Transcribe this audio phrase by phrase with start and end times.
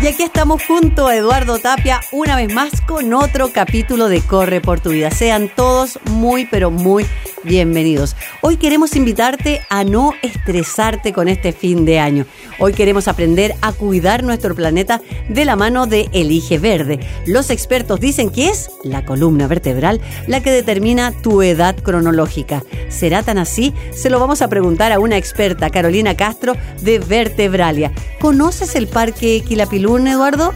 [0.00, 4.60] Y aquí estamos junto a Eduardo Tapia una vez más con otro capítulo de Corre
[4.60, 5.10] por tu vida.
[5.10, 7.04] Sean todos muy pero muy
[7.44, 8.16] bienvenidos.
[8.40, 12.26] Hoy queremos invitarte a no estresarte con este fin de año.
[12.58, 17.00] Hoy queremos aprender a cuidar nuestro planeta de la mano de Elige Verde.
[17.26, 22.62] Los expertos dicen que es la columna vertebral la que determina tu edad cronológica.
[22.88, 23.74] ¿Será tan así?
[23.92, 27.92] Se lo vamos a preguntar a una experta, Carolina Castro, de Vertebralia.
[28.20, 30.52] ¿Conoces el Parque Quilapilún, Eduardo?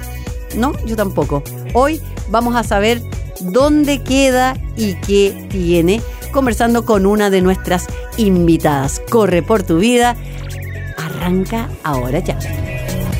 [0.57, 1.43] No, yo tampoco.
[1.73, 3.01] Hoy vamos a saber
[3.41, 6.01] dónde queda y qué tiene
[6.33, 9.01] conversando con una de nuestras invitadas.
[9.11, 10.17] Corre por tu vida.
[10.97, 12.39] Arranca ahora ya.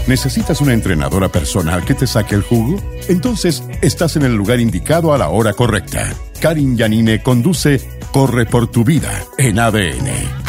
[0.09, 2.83] ¿Necesitas una entrenadora personal que te saque el jugo?
[3.09, 6.13] Entonces estás en el lugar indicado a la hora correcta.
[6.41, 7.81] Karin Yanine conduce
[8.13, 10.42] Corre por tu vida en ADN.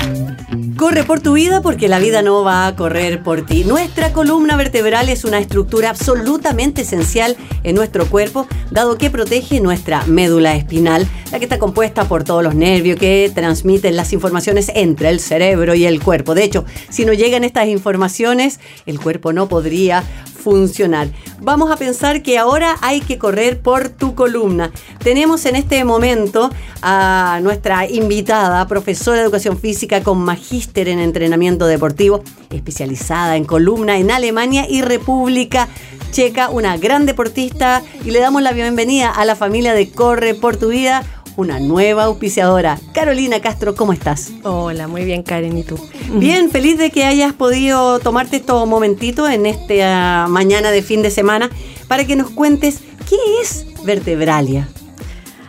[0.84, 3.64] Corre por tu vida porque la vida no va a correr por ti.
[3.64, 10.04] Nuestra columna vertebral es una estructura absolutamente esencial en nuestro cuerpo, dado que protege nuestra
[10.08, 15.08] médula espinal, la que está compuesta por todos los nervios que transmiten las informaciones entre
[15.08, 16.36] el cerebro y el cuerpo.
[16.36, 20.04] De hecho, si no llegan estas informaciones, el cuerpo no podría
[20.44, 21.08] funcionar.
[21.42, 24.72] Vamos a pensar que ahora hay que correr por tu columna.
[25.04, 26.50] Tenemos en este momento
[26.82, 33.98] a nuestra invitada, profesora de educación física con magíster en entrenamiento deportivo, especializada en columna
[33.98, 35.70] en Alemania y República
[36.12, 40.58] Checa, una gran deportista y le damos la bienvenida a la familia de Corre por
[40.58, 41.04] tu vida
[41.36, 42.80] una nueva auspiciadora.
[42.94, 44.32] Carolina Castro, ¿cómo estás?
[44.44, 45.78] Hola, muy bien Karen, ¿y tú?
[46.14, 51.12] Bien, feliz de que hayas podido tomarte estos momentitos en esta mañana de fin de
[51.12, 51.50] semana
[51.88, 52.80] para que nos cuentes
[53.10, 54.68] qué es Vertebralia.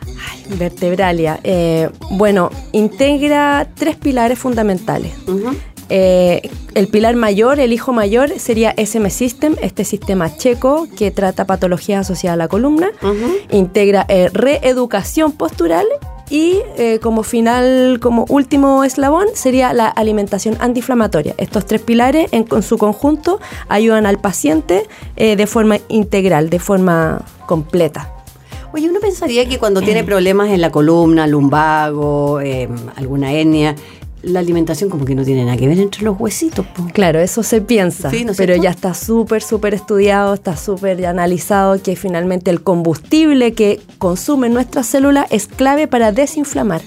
[0.07, 5.13] Ay, Vertebralia, eh, bueno, integra tres pilares fundamentales.
[5.89, 11.47] Eh, el pilar mayor, el hijo mayor, sería SM System, este sistema checo que trata
[11.47, 12.91] patologías asociadas a la columna.
[13.51, 15.87] Integra eh, reeducación postural
[16.31, 21.35] y eh, como final, como último eslabón, sería la alimentación antiinflamatoria.
[21.37, 24.87] Estos tres pilares en, su conjunto ayudan al paciente
[25.17, 28.11] de forma integral, de forma completa.
[28.73, 32.41] Oye, uno pensaría que cuando tiene problemas en la columna, lumbago,
[32.97, 33.77] alguna hernia,
[34.25, 36.67] la alimentación como que no tiene nada que ver entre los huesitos.
[36.93, 42.51] Claro, eso se piensa, pero ya está súper, súper estudiado, está súper analizado que finalmente
[42.51, 46.83] el combustible que consumen nuestras células es clave para desinflamar.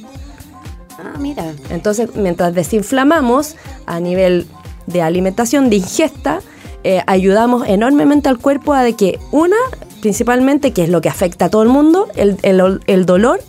[0.99, 1.53] Ah, mira.
[1.69, 3.55] Entonces, mientras desinflamamos
[3.85, 4.47] a nivel
[4.87, 6.39] de alimentación, de ingesta,
[6.83, 9.57] eh, ayudamos enormemente al cuerpo a de que una,
[10.01, 13.41] principalmente, que es lo que afecta a todo el mundo, el, el, el dolor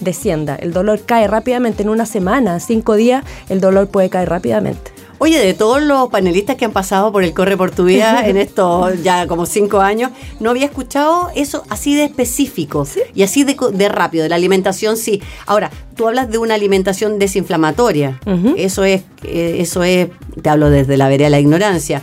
[0.00, 0.56] descienda.
[0.56, 4.92] El dolor cae rápidamente en una semana, cinco días, el dolor puede caer rápidamente.
[5.24, 8.36] Oye, de todos los panelistas que han pasado por el Corre por tu Vida en
[8.36, 13.88] estos ya como cinco años, no había escuchado eso así de específico y así de,
[13.88, 15.22] rápido, de la alimentación sí.
[15.46, 18.20] Ahora, tú hablas de una alimentación desinflamatoria.
[18.58, 20.08] Eso es, eh, eso es,
[20.42, 22.02] te hablo desde la vereda de la ignorancia.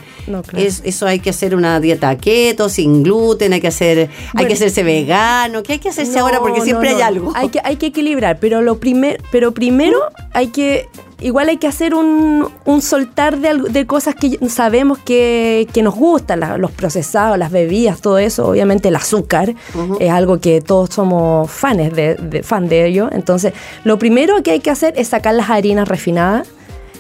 [0.58, 4.54] es, eso hay que hacer una dieta keto, sin gluten, hay que hacer, hay que
[4.54, 5.62] hacerse vegano.
[5.62, 6.40] ¿Qué hay que hacerse ahora?
[6.40, 7.34] Porque siempre hay algo.
[7.36, 10.00] Hay que, hay que equilibrar, pero lo primer, pero primero
[10.34, 10.90] hay que
[11.22, 12.50] igual hay que hacer un,
[12.82, 18.48] soltar de, cosas que sabemos que, nos gustan, los procesados, las bebidas, todo eso.
[18.48, 19.56] Obviamente el azúcar
[20.00, 23.10] es algo que todos somos fans de, fan de ello.
[23.12, 26.48] Entonces, lo primero que hay que hacer es sacar las harinas refinadas.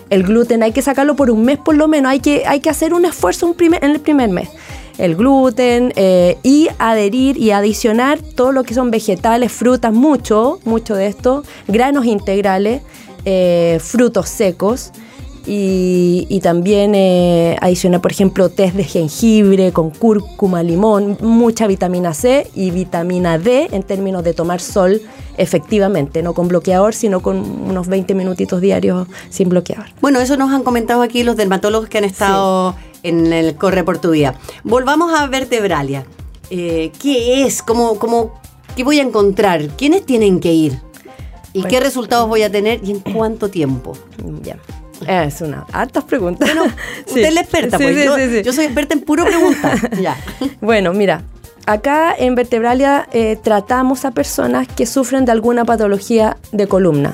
[0.10, 2.12] El gluten hay que sacarlo por un mes por lo menos.
[2.12, 4.50] Hay que, hay que hacer un esfuerzo un primer, en el primer mes
[4.98, 10.96] el gluten eh, y adherir y adicionar todo lo que son vegetales, frutas, mucho, mucho
[10.96, 12.84] de esto, granos integrales
[13.26, 14.92] eh, frutos secos
[15.46, 22.50] y, también eh, adicionar, por ejemplo, test de jengibre con cúrcuma, limón, mucha vitamina C
[22.56, 25.02] y vitamina D en términos de tomar sol
[25.38, 29.88] efectivamente, no con bloqueador, sino con unos 20 minutitos diarios sin bloqueador.
[30.00, 33.98] Bueno, eso nos han comentado aquí los dermatólogos que han estado en el Corre por
[33.98, 34.36] tu Día.
[34.64, 36.06] Volvamos a vertebralia.
[36.50, 37.64] Eh, ¿Qué es?
[37.64, 38.40] ¿Cómo, cómo,
[38.76, 39.68] ¿Qué voy a encontrar?
[39.78, 40.80] ¿Quiénes tienen que ir?
[41.54, 43.94] ¿Y qué resultados voy a tener y en cuánto tiempo?
[44.42, 44.58] Ya.
[45.08, 46.48] Es una hartas preguntas.
[46.54, 46.72] Bueno,
[47.06, 47.16] Sí.
[47.16, 47.96] usted es la experta, Sí, pues.
[48.32, 49.98] sí, yo, soy experta en puro preguntar.
[50.02, 50.16] ya.
[50.62, 51.24] Bueno, mira,
[51.66, 57.14] acá en Vertebralia eh, tratamos a personas que sufren de alguna patología de columna,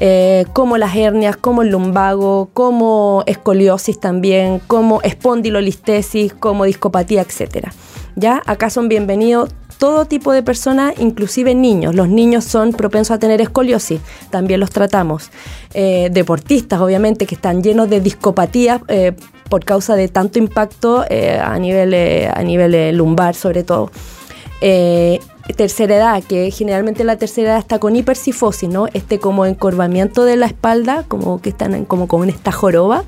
[0.00, 7.68] eh, como las hernias, como el lumbago, como escoliosis también, como espondilolistesis, como discopatía, etc.
[8.16, 11.94] Ya, acá son bienvenidos todo tipo de personas, inclusive niños.
[11.94, 15.30] Los niños son propensos a tener escoliosis, también los tratamos.
[15.74, 19.12] Eh, deportistas, obviamente, que están llenos de discopatías eh,
[19.48, 21.94] por causa de tanto impacto eh, a nivel,
[22.34, 23.90] a nivel lumbar, sobre todo.
[25.56, 28.86] Tercera edad, que generalmente la tercera edad está con hipercifosis, ¿no?
[28.92, 33.04] Este como encorvamiento de la espalda, como que están en- como con esta joroba,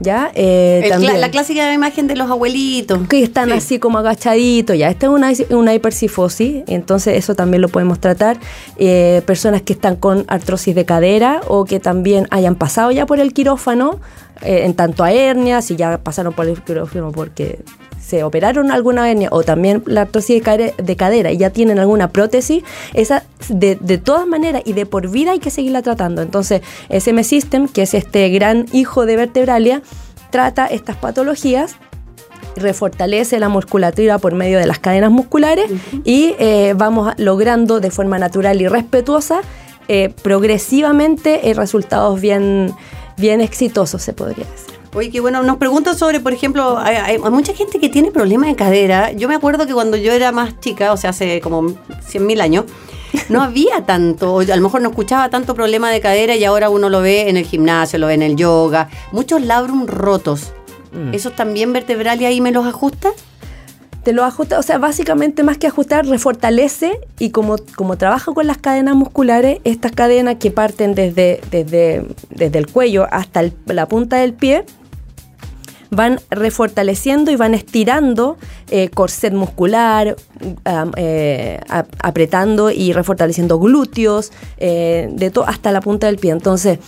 [0.00, 0.30] ¿ya?
[0.34, 3.06] Eh, El cla- también la clásica imagen de los abuelitos.
[3.08, 3.54] que están Sí.
[3.56, 4.88] así como agachaditos, ya.
[4.90, 8.38] Esta es una, una hipercifosis, entonces eso también lo podemos tratar.
[8.76, 13.20] Eh, personas que están con artrosis de cadera o que también hayan pasado ya por
[13.20, 14.00] el quirófano,
[14.42, 17.60] eh, en tanto a hernias, si ya pasaron por el quirófano porque
[18.04, 21.78] se operaron alguna hernia o también la artrosis de cadera, de cadera y ya tienen
[21.78, 22.62] alguna prótesis,
[22.92, 26.22] esa de, de todas maneras y de por vida hay que seguirla tratando.
[26.22, 29.82] Entonces, SM System, que es este gran hijo de Vertebralia,
[30.30, 31.76] trata estas patologías
[32.56, 35.70] refortalece la musculatura por medio de las cadenas musculares
[36.04, 39.40] y eh, vamos logrando de forma natural y respetuosa
[39.88, 42.72] eh, progresivamente eh, resultados bien,
[43.16, 44.73] bien exitosos, se podría decir.
[44.94, 45.42] Oye, qué bueno.
[45.42, 49.12] Nos preguntan sobre, por ejemplo, hay, hay- hay mucha gente que tiene problemas de cadera.
[49.12, 51.62] Yo me acuerdo que cuando yo era más chica, o sea, hace como
[52.08, 52.64] 100.000 años,
[53.28, 56.68] no había tanto, o a lo mejor no escuchaba tanto problema de cadera y ahora
[56.70, 58.88] uno lo ve en el gimnasio, lo ve en el yoga.
[59.12, 60.52] Muchos labrum rotos.
[61.12, 63.12] ¿Esos también vertebral y ahí me los ajustas?
[64.04, 68.46] Te lo ajusta, o sea, básicamente más que ajustar, refortalece y como, como trabaja con
[68.46, 73.88] las cadenas musculares, estas cadenas que parten desde, desde, desde el cuello hasta el- la
[73.88, 74.66] punta del pie,
[75.94, 78.36] van refortaleciendo y van estirando
[78.70, 80.16] eh, corset muscular,
[80.96, 86.32] eh, ap- apretando y refortaleciendo glúteos, eh, de todo hasta la punta del pie.
[86.32, 86.78] Entonces,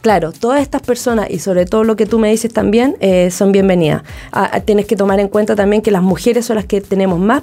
[0.00, 2.96] claro, todas estas personas y sobre todo lo que tú me dices también
[3.30, 4.02] son bienvenidas.
[4.32, 7.18] Ah, ah, tienes que tomar en cuenta también que las mujeres son las que tenemos
[7.18, 7.42] más,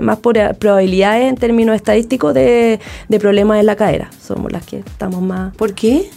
[0.00, 4.10] más probabilidades en términos estadísticos de, de problemas en la cadera.
[4.20, 5.54] Somos las que estamos más...
[5.54, 6.10] ¿Por qué?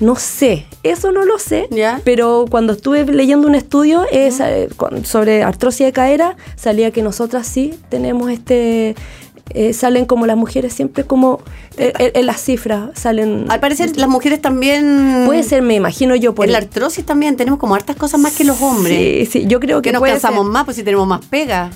[0.00, 2.00] No sé, eso no lo sé, Ya.
[2.04, 4.30] pero cuando estuve leyendo un estudio eh,
[5.04, 8.94] sobre artrosis de cadera, salía que nosotras sí tenemos este...
[9.54, 11.40] eh, salen como las mujeres siempre como
[11.78, 15.22] eh, eh, en las cifras salen Al parecer las mujeres también...
[15.26, 18.36] puede ser me imagino yo por En la artrosis también tenemos como hartas cosas más
[18.36, 19.28] que los hombres.
[19.30, 20.52] sí sí yo creo que que nos puede cansamos ser.
[20.52, 21.70] más, pues si tenemos más pega.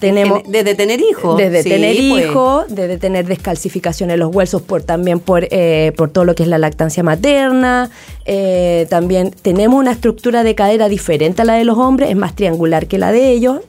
[0.00, 1.36] Tenemos- Desde tener hijos.
[1.36, 2.24] Desde Sí, tener pues.
[2.26, 6.42] hijos, desde tener descalcificación en los huesos, por también por, eh, por todo lo que
[6.42, 7.90] es la lactancia materna.
[8.32, 12.34] eh, también tenemos una estructura de cadera diferente a la de los hombres, es más
[12.36, 13.60] triangular que la de ellos.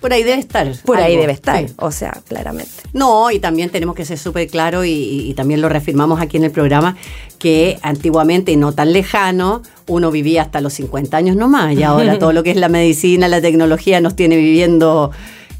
[0.00, 0.70] Por ahí debe estar.
[0.84, 1.74] Por ahí debe estar, sí.
[1.78, 2.70] o sea, claramente.
[2.92, 6.44] No, y también tenemos que ser súper claros y, y también lo reafirmamos aquí en
[6.44, 6.96] el programa,
[7.38, 12.18] que antiguamente y no tan lejano, uno vivía hasta los 50 años nomás y ahora
[12.18, 15.10] todo lo que es la medicina, la tecnología nos tiene viviendo,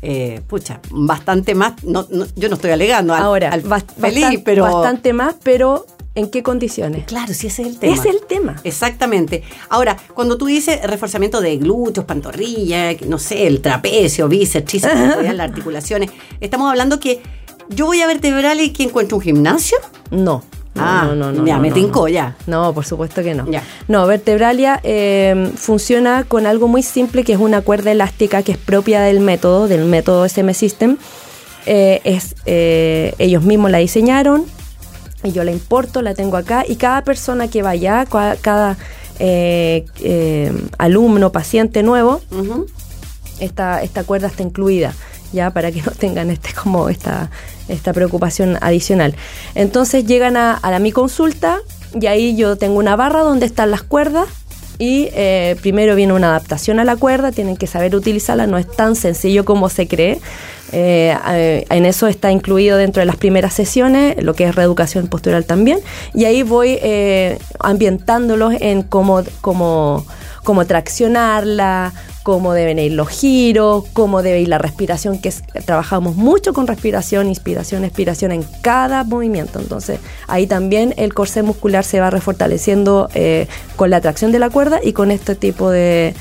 [0.08, 3.62] eh, pucha, bastante más, no, no- yo no estoy alegando al, Ahora, al
[4.00, 4.62] feliz, pero...
[4.62, 7.06] bastante más, pero ¿en qué condiciones?
[7.06, 7.94] Claro, sí, ese es el tema.
[7.94, 8.56] Es el tema.
[8.62, 9.42] Exactamente.
[9.68, 14.94] Ahora, cuando tú dices reforzamiento de glúteos, pantorrilla, no sé, el trapecio, bíceps, tríceps,
[15.34, 16.10] las articulaciones,
[16.40, 17.20] estamos hablando que
[17.68, 19.76] yo voy a vertebral y que encuentro un gimnasio.
[20.12, 20.44] No.
[20.78, 22.36] Ah, no, no, no, ya, me no, tincó ya.
[22.46, 23.50] No, por supuesto que no.
[23.50, 23.62] Ya.
[23.88, 28.58] No, Vertebralia eh, funciona con algo muy simple que es una cuerda elástica que es
[28.58, 30.96] propia del método, del método SM System.
[31.66, 34.44] Eh, es, eh, ellos mismos la diseñaron
[35.24, 38.76] y yo la importo, la tengo acá y cada persona que vaya, cada
[39.18, 42.20] eh, eh, alumno, paciente nuevo,
[43.40, 44.94] esta, esta cuerda está incluida,
[45.32, 47.30] ya para que no tengan este como esta,
[47.68, 49.14] esta preocupación adicional.
[49.54, 51.58] Entonces llegan a, a mi consulta
[52.00, 54.28] y ahí yo tengo una barra donde están las cuerdas
[54.78, 58.70] y eh, primero viene una adaptación a la cuerda, tienen que saber utilizarla, no es
[58.70, 60.20] tan sencillo como se cree.
[60.72, 65.06] Eh, eh, en eso está incluido dentro de las primeras sesiones lo que es reeducación
[65.06, 65.78] postural también
[66.12, 66.80] y ahí voy
[67.60, 70.04] ambientándolos en cómo, cómo,
[70.46, 76.14] cómo traccionarla, cómo deben ir los giros, cómo debe ir la respiración, que es- trabajamos
[76.14, 79.58] mucho con respiración, inspiración, expiración en cada movimiento.
[79.58, 79.98] Entonces
[80.28, 84.78] ahí también el corsé muscular se va refortaleciendo eh, con la tracción de la cuerda
[84.82, 86.14] y con este tipo de,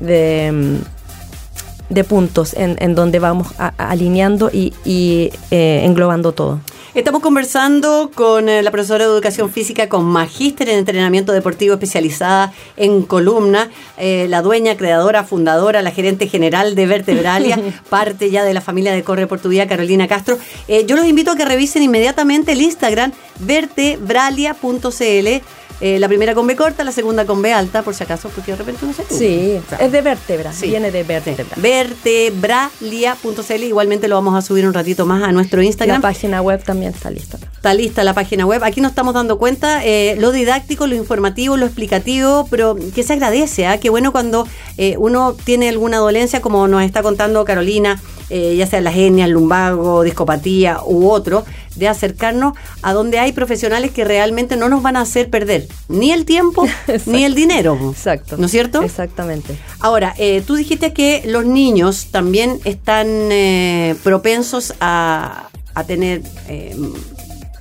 [0.00, 6.60] de, mm, puntos en, en donde vamos a- alineando y, y, eh, englobando todo.
[6.96, 12.54] Estamos conversando con eh, la profesora de Educación Física con magíster en entrenamiento deportivo especializada
[12.78, 17.60] en columna, eh, la dueña, creadora, fundadora, la gerente general de Vertebralia,
[17.90, 20.38] parte ya de la familia de Corre por tu Vida, Carolina Castro.
[20.68, 25.42] Eh, yo los invito a que revisen inmediatamente el Instagram vertebralia.cl
[25.80, 28.52] eh, la primera con B corta, la segunda con B alta, por si acaso, porque
[28.52, 29.04] de repente no sé.
[29.08, 30.68] Sí, es de vértebra, Sí.
[30.68, 31.44] viene de vértebra.
[31.56, 36.02] Vertebralia.cl, igualmente lo vamos a subir un ratito más a nuestro La Instagram.
[36.02, 37.38] página web también está lista.
[37.54, 38.62] Está lista la página web.
[38.64, 43.12] Aquí nos estamos dando cuenta eh, lo didáctico, lo informativo, lo explicativo, pero que se
[43.14, 43.66] agradece.
[43.66, 43.78] ¿ah?
[43.78, 44.46] Qué bueno cuando
[44.78, 49.28] eh, uno tiene alguna dolencia, como nos está contando Carolina, eh, ya sea las hernias,
[49.28, 51.44] lumbago, discopatía u otro,
[51.76, 56.10] de acercarnos a donde hay profesionales que realmente no nos van a hacer perder ni
[56.12, 56.66] el tiempo
[57.06, 57.78] ni el dinero.
[57.92, 58.36] Exacto.
[58.36, 58.82] ¿No es cierto?
[58.82, 59.56] Exactamente.
[59.80, 66.74] Ahora, eh, tú dijiste que los niños también están eh, propensos a, a tener eh,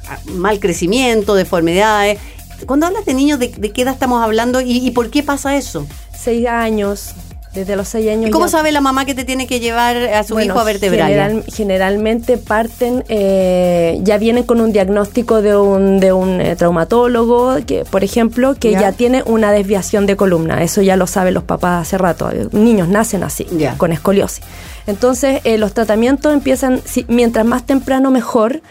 [0.07, 2.19] a- mal crecimiento, deformidades.
[2.65, 5.57] Cuando hablas de niños, ¿de, de qué edad estamos hablando y, y por qué pasa
[5.57, 5.85] eso?
[6.17, 7.11] Seis años,
[7.55, 8.27] desde los seis años.
[8.27, 10.59] ¿Y cómo ya- sabe la mamá que te tiene que llevar a su Bueno, hijo
[10.59, 11.07] a vertebralia?
[11.07, 17.55] general- generalmente parten, eh, ya vienen con un diagnóstico de un, de un eh, traumatólogo,
[17.65, 18.81] que, por ejemplo, que Ya.
[18.81, 18.91] ya.
[18.91, 20.61] tiene una desviación de columna.
[20.61, 22.29] Eso ya lo saben los papás hace rato.
[22.51, 23.77] Niños nacen así, Ya.
[23.77, 24.43] con escoliosis.
[24.87, 28.61] Entonces, eh, los tratamientos empiezan, si- mientras más temprano, mejor,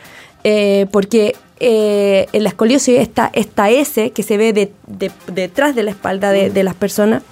[0.90, 5.90] porque en la escoliosis está esta S que se ve de- de- detrás de la
[5.90, 7.22] espalda de, de las personas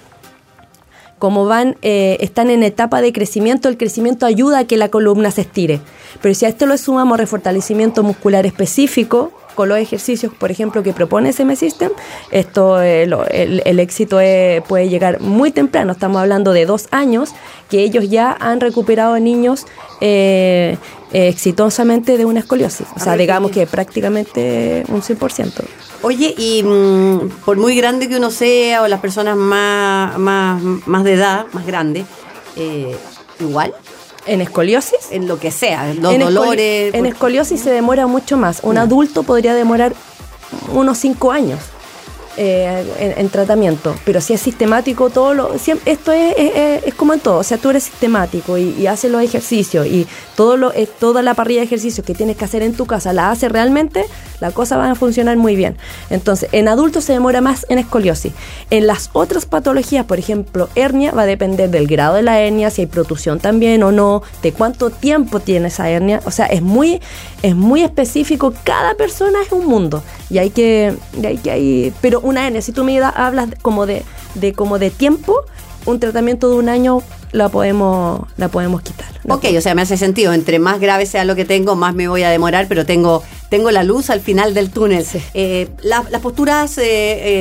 [1.23, 5.31] como van, eh, están en etapa de crecimiento, el crecimiento ayuda a que la columna
[5.31, 5.79] se estire.
[6.21, 10.91] Pero si a esto le sumamos refortalecimiento muscular específico, con los ejercicios, por ejemplo, que
[10.91, 11.91] propone SM System,
[12.31, 15.93] esto, eh, lo- el, éxito eh, puede llegar muy temprano.
[15.93, 17.29] Estamos hablando de dos años
[17.69, 19.65] que ellos ya han recuperado niños
[21.13, 22.87] eh, exitosamente de una escoliosis.
[22.95, 25.63] O sea, digamos ¿qué- que prácticamente un 100%.
[26.01, 31.03] Oye, y mm, por muy grande que uno sea o las personas más, más, más
[31.05, 32.05] de edad, más grandes,
[32.55, 32.95] eh,
[33.39, 33.73] igual,
[34.25, 36.93] En escoliosis, en lo que sea, los en escoli- dolores.
[36.93, 38.59] en escoliosis se demora mucho más.
[38.63, 39.93] Un adulto podría demorar
[40.73, 41.59] unos 5 años
[42.37, 46.83] eh, en, en tratamiento, pero si es sistemático, todo lo, siem- esto es, es- es-
[46.87, 47.37] es como en todo.
[47.39, 51.33] O sea, tú eres sistemático y, haces los ejercicios y todo lo, eh, toda la
[51.33, 54.05] parrilla de ejercicios que tienes que hacer en tu casa la haces realmente,
[54.39, 55.77] la cosa va a funcionar muy bien.
[56.09, 58.33] Entonces, en adultos se demora más en escoliosis.
[58.69, 62.69] En las otras patologías, por ejemplo, hernia, va a depender del grado de la hernia,
[62.69, 66.21] si hay protusión también o no, de cuánto tiempo tiene esa hernia.
[66.25, 67.01] O sea, es muy,
[67.43, 68.53] es muy específico.
[68.63, 70.01] Cada persona es un mundo.
[70.29, 73.85] Y hay que, y hay que hay, pero una hernia, si tú me hablas como
[73.85, 75.43] de, de como de tiempo,
[75.85, 79.07] un tratamiento de un año la podemos, la podemos quitar.
[79.23, 80.33] La Ok, o sea, me hace sentido.
[80.33, 83.71] Entre más grave sea lo que tengo, más me voy a demorar, pero tengo, tengo
[83.71, 85.03] la luz al final del túnel.
[85.03, 85.19] Sí.
[85.33, 86.83] Eh, la- las posturas, eh,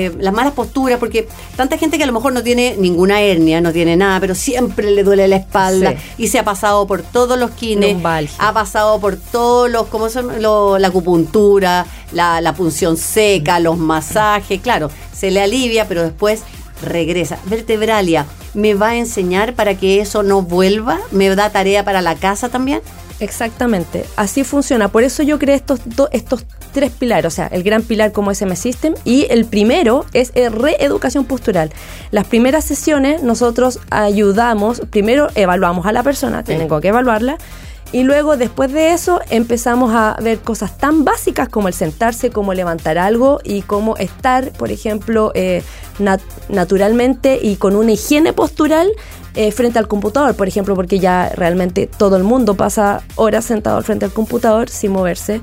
[0.06, 3.60] eh, las malas posturas, porque tanta gente que a lo mejor no tiene ninguna hernia,
[3.60, 5.96] no tiene nada, pero siempre le duele la espalda Sí.
[6.24, 8.34] y se ha pasado por todos los kines, Lumbalgia.
[8.38, 10.38] ha pasado por todos los, ¿cómo llama?
[10.38, 16.40] Lo- la acupuntura, la, la punción seca, los masajes, claro, se le alivia, pero después
[16.82, 17.38] regresa.
[17.46, 20.98] Vertebralia, ¿me va a enseñar para que eso no vuelva?
[21.10, 22.80] ¿Me da tarea para la casa también?
[23.20, 24.88] Exactamente, así funciona.
[24.88, 28.30] Por eso yo creé estos, do- estos tres pilares, o sea, el gran pilar como
[28.32, 31.70] SM System y el primero es eh, reeducación postural.
[32.10, 37.38] Las primeras sesiones nosotros ayudamos, primero evaluamos a la persona, tengo que evaluarla.
[37.92, 42.54] Y luego, después de eso, empezamos a ver cosas tan básicas como el sentarse, como
[42.54, 45.62] levantar algo y cómo estar, por ejemplo, eh,
[45.98, 48.88] nat- naturalmente y con una higiene postural
[49.34, 53.82] eh, frente al computador, por ejemplo, porque ya realmente todo el mundo pasa horas sentado
[53.82, 55.42] frente al computador sin moverse.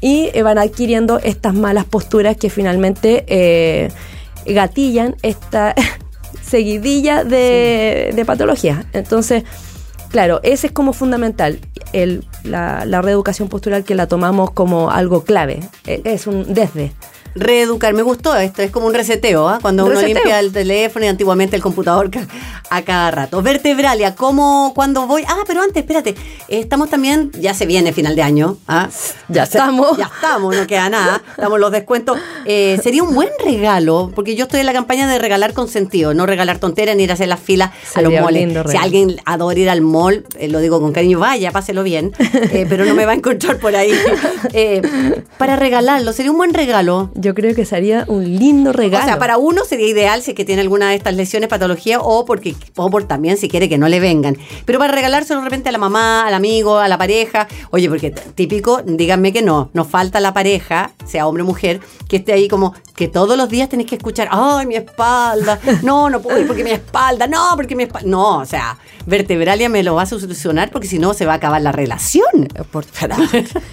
[0.00, 3.90] Y eh, van adquiriendo estas malas posturas que finalmente eh,
[4.46, 5.74] gatillan esta
[6.42, 8.84] seguidilla de, de patologías.
[8.92, 9.44] Entonces,
[10.10, 11.60] claro, ese es como fundamental,
[11.92, 16.92] el, la, la reeducación postural que la tomamos como algo clave, Eh, es un desde.
[17.34, 19.58] Reeducar, me gustó esto, es como un reseteo, ¿ah?
[19.60, 22.10] cuando uno limpia el teléfono y antiguamente el computador
[22.70, 23.42] a cada rato.
[23.42, 25.24] Vertebralia, ¿cómo, cuando voy?
[25.26, 28.88] Ah, pero antes, espérate, eh, estamos también, ya se viene final de año, ¿ah?
[29.28, 29.96] Ya estamos.
[29.96, 32.18] Ya estamos, no queda nada, estamos los descuentos.
[32.44, 36.14] Eh, sería un buen regalo, porque yo estoy en la campaña de regalar con sentido,
[36.14, 38.70] no regalar tonteras ni ir a hacer las filas a los moles.
[38.70, 42.12] Si alguien adora ir al mall, eh, lo digo con cariño, vaya, páselo bien,
[42.52, 43.92] eh, pero no me va a encontrar por ahí.
[44.54, 44.82] Eh,
[45.38, 47.10] para regalarlo, sería un buen regalo.
[47.22, 49.04] Yo creo que sería un lindo regalo.
[49.04, 52.00] O sea, para uno sería ideal si es que tiene alguna de estas lesiones, patología,
[52.00, 54.36] o porque o por también si quiere que no le vengan.
[54.64, 57.46] Pero para regalárselo de repente a la mamá, al amigo, a la pareja.
[57.70, 62.16] Oye, porque típico, díganme que no, nos falta la pareja, sea hombre o mujer, que
[62.16, 66.20] esté ahí como que todos los días tenés que escuchar, ay, mi espalda, no, no
[66.20, 68.08] puedo ir porque mi espalda, no, porque mi espalda.
[68.08, 71.36] No, o sea, vertebralia me lo va a solucionar porque si no se va a
[71.36, 72.48] acabar la relación.
[72.70, 72.84] Por,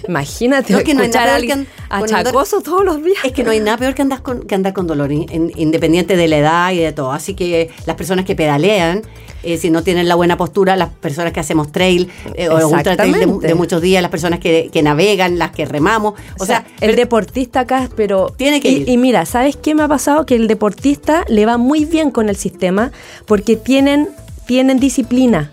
[0.08, 3.18] Imagínate, No, que no escuchar a alguien achacoso todos los días.
[3.24, 5.52] Es que no hay nada peor que andar con, que andar con dolor, in- in-
[5.56, 7.12] independiente de la edad y de todo.
[7.12, 9.02] Así que las personas que pedalean,
[9.42, 12.96] eh, si no tienen la buena postura, las personas que hacemos trail eh, o ultra
[12.96, 16.14] trail de, muchos días, las personas que, que navegan, las que remamos.
[16.38, 18.32] O, sea, el deportista acá, pero.
[18.36, 18.88] Tiene que y, ir.
[18.88, 20.26] y mira, ¿sabes qué me ha pasado?
[20.26, 22.92] Que el deportista le va muy bien con el sistema
[23.26, 24.08] porque tienen,
[24.46, 25.50] tienen disciplina.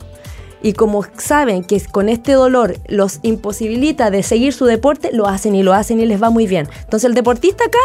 [0.62, 5.54] Y como saben que con este dolor los imposibilita de seguir su deporte, lo hacen
[5.56, 6.68] y lo hacen y les va muy bien.
[6.84, 7.78] Entonces el deportista acá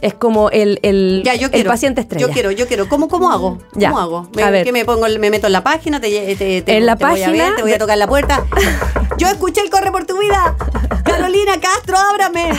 [0.00, 2.26] es como el, el, ya, yo el quiero, paciente estrella.
[2.26, 2.88] Yo quiero, yo quiero.
[2.88, 3.58] ¿Cómo, cómo hago?
[3.58, 4.28] ¿Cómo Ya, hago?
[4.36, 4.64] Me, a ver.
[4.64, 5.06] ¿qué me pongo?
[5.18, 7.56] Me meto en la página, te, te- te- En la te voy a ver, página
[7.56, 8.44] te voy a tocar la puerta.
[9.18, 10.54] Yo escuché el corre por tu vida.
[11.16, 12.50] Carolina Castro, ábrame.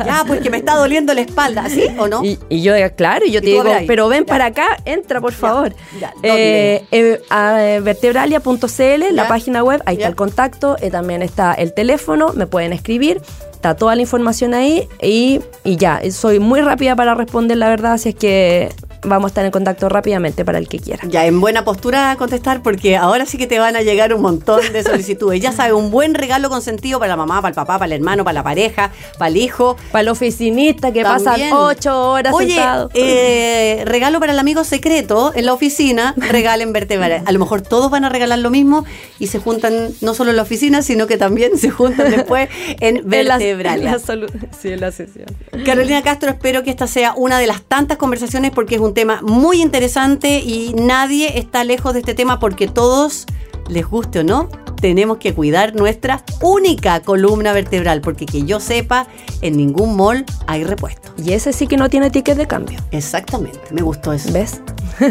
[0.04, 2.24] Ya, pues que me está doliendo la espalda, ¿sí o no?
[2.24, 4.26] Y, y yo, claro, y yo te digo, pero ven Ya.
[4.26, 5.74] para acá, entra por favor.
[6.00, 11.22] ya, Eh, eh, a, eh, vertebralia.cl, la página web, ahí está el contacto, eh, también
[11.22, 13.20] está el teléfono, me pueden escribir,
[13.52, 17.92] está toda la información ahí y, y ya, soy muy rápida para responder la verdad,
[17.94, 21.02] así es que vamos a estar en contacto rápidamente para el que quiera.
[21.08, 24.22] Ya, en buena postura a contestar porque ahora sí que te van a llegar un
[24.22, 25.40] montón de solicitudes.
[25.40, 28.24] Ya sabes, un buen regalo consentido para la mamá, para el papá, para el hermano,
[28.24, 29.76] para la pareja, para el hijo.
[29.92, 31.24] Para el oficinista que También.
[31.50, 32.90] pasan ocho horas Oye, sentado.
[32.94, 37.22] eh, regalo para el amigo secreto en la oficina, regalen vertebral.
[37.24, 38.84] A lo mejor todos van a regalar lo mismo
[39.18, 42.48] y se juntan no solo en la oficina, sino que también se juntan después
[42.80, 43.78] en En la- vertebral.
[43.80, 44.30] en la solu-
[44.60, 45.26] sí, en la sesión.
[45.64, 49.20] Carolina Castro, espero que esta sea una de las tantas conversaciones porque es un tema
[49.22, 53.26] muy interesante y nadie está lejos de este tema porque todos,
[53.68, 54.48] les guste o no,
[54.80, 59.06] tenemos que cuidar nuestra única columna vertebral porque que yo sepa,
[59.42, 61.12] en ningún mall hay repuesto.
[61.22, 62.80] Y ese sí que no tiene ticket de cambio.
[62.90, 64.32] Exactamente, me gustó eso.
[64.32, 64.60] ¿Ves?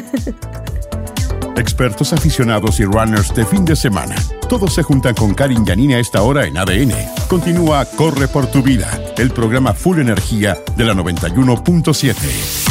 [1.55, 4.15] Expertos aficionados y runners de fin de semana.
[4.47, 6.93] Todos se juntan con Karin Yanini a esta hora en ADN.
[7.27, 12.68] Continúa Corre por tu vida, el programa Full Energía de la 91.7.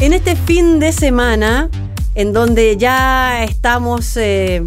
[0.00, 1.68] En este fin de semana,
[2.14, 4.62] en donde ya estamos, eh,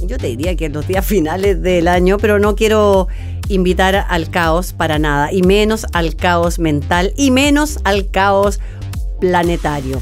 [0.00, 3.08] yo te diría que en los días finales del año, pero no quiero
[3.48, 8.60] invitar al caos para nada, y menos al caos mental, y menos al caos
[9.20, 10.00] planetario.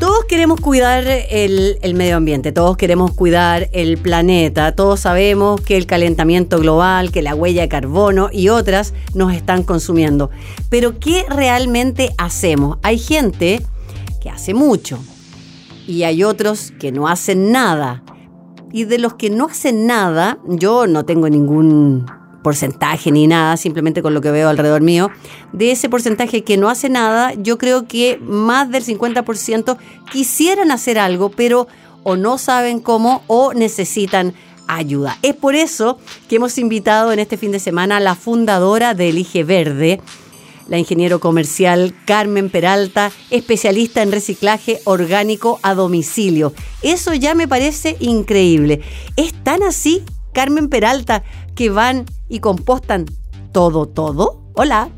[0.00, 5.84] Todos queremos cuidar el, medio ambiente, todos queremos cuidar el planeta, todos sabemos que el
[5.84, 10.30] calentamiento global, que la huella de carbono y otras nos están consumiendo.
[10.70, 12.78] Pero ¿qué realmente hacemos?
[12.82, 13.60] Hay gente
[14.22, 14.98] que hace mucho
[15.86, 18.02] y hay otros que no hacen nada.
[18.72, 22.06] Y de los que no hacen nada, yo no tengo ningún
[22.42, 25.10] porcentaje ni nada, simplemente con lo que veo alrededor mío,
[25.52, 29.76] de ese porcentaje que no hace nada, yo creo que más del 50%
[30.10, 31.68] quisieran hacer algo, pero
[32.02, 34.34] o no saben cómo o necesitan
[34.66, 35.18] ayuda.
[35.22, 35.98] Es por eso
[36.28, 40.00] que hemos invitado en este fin de semana a la fundadora de Elige Verde,
[40.68, 46.52] la ingeniero comercial Carmen Peralta, especialista en reciclaje orgánico a domicilio.
[46.82, 48.80] Eso ya me parece increíble.
[49.16, 51.24] ¿Es tan así, Carmen Peralta,
[51.56, 53.04] que van y compostan
[53.52, 54.40] todo, todo?
[54.54, 54.88] Hola.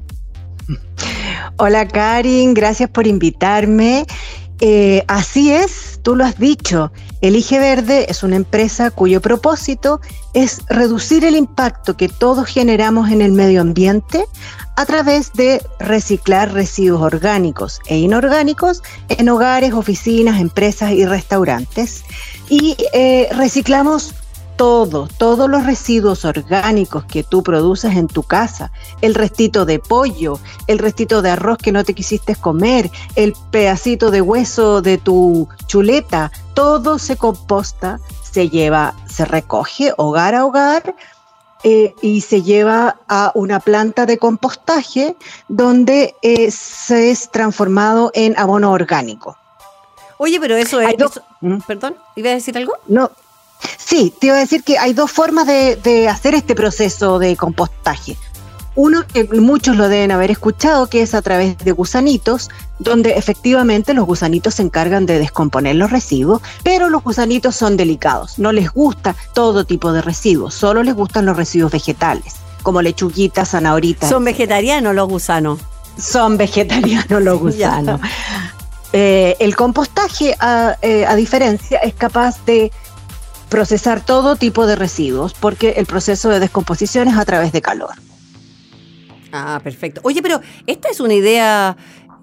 [1.57, 4.07] Hola Karin, gracias por invitarme.
[4.61, 6.92] Eh, así es, tú lo has dicho.
[7.21, 10.01] Elige Verde es una empresa cuyo propósito
[10.35, 14.25] es reducir el impacto que todos generamos en el medio ambiente
[14.77, 22.05] a través de reciclar residuos orgánicos e inorgánicos en hogares, oficinas, empresas y restaurantes.
[22.49, 24.14] Y eh, reciclamos
[24.66, 28.70] todo, todos los residuos orgánicos que tú produces en tu casa,
[29.01, 34.12] el restito de pollo, el restito de arroz que no te quisiste comer, el pedacito
[34.12, 40.94] de hueso de tu chuleta, todo se composta, se lleva, se recoge hogar a hogar
[41.64, 45.16] eh, y se lleva a una planta de compostaje
[45.48, 49.37] donde eh, se es transformado en abono orgánico.
[50.18, 50.94] Oye, pero eso es...
[50.96, 51.59] Eso- ¿Mm?
[51.66, 52.75] Perdón, ¿iba a decir algo?
[52.87, 53.11] No.
[53.79, 57.37] Sí, te iba a decir que hay dos formas de, de hacer este proceso de
[57.37, 58.16] compostaje.
[58.75, 62.48] Uno que muchos lo deben haber escuchado, que es a través de gusanitos,
[62.79, 68.38] donde efectivamente los gusanitos se encargan de descomponer los residuos, pero los gusanitos son delicados,
[68.38, 73.51] no les gusta todo tipo de residuos, solo les gustan los residuos vegetales, como lechuguitas,
[73.51, 74.09] zanahoritas.
[74.09, 75.61] Son vegetarianos los gusanos.
[75.98, 78.01] Son vegetarianos los gusanos.
[78.94, 82.72] Eh, el compostaje, a, eh, a diferencia, es capaz de
[83.53, 87.91] procesar todo tipo de residuos, porque el proceso de descomposición es a través de calor.
[89.31, 90.01] Ah, perfecto.
[90.05, 91.77] Oye, pero esta es una idea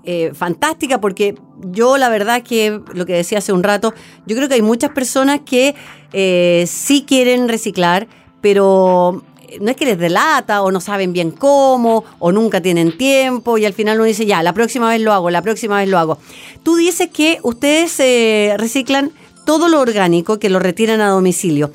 [0.03, 3.93] eh, fantástica porque yo la verdad que lo que decía hace un rato,
[4.25, 5.75] yo creo que hay muchas personas que
[6.13, 8.07] eh, sí quieren reciclar,
[8.41, 9.23] pero
[9.61, 13.65] no es que les delata o no saben bien cómo o nunca tienen tiempo y
[13.65, 16.17] al final uno dice, ya, la próxima vez lo hago, la próxima vez lo hago.
[16.63, 19.11] Tú dices que ustedes eh, reciclan
[19.49, 21.71] todo lo orgánico que lo retiran a domicilio.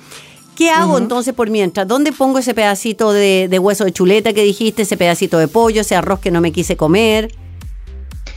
[0.55, 1.89] ¿Qué hago entonces por mientras?
[1.89, 5.81] ¿Dónde pongo ese pedacito de, de, hueso de chuleta que dijiste, ese pedacito de pollo,
[5.81, 7.35] ese arroz que no me quise comer?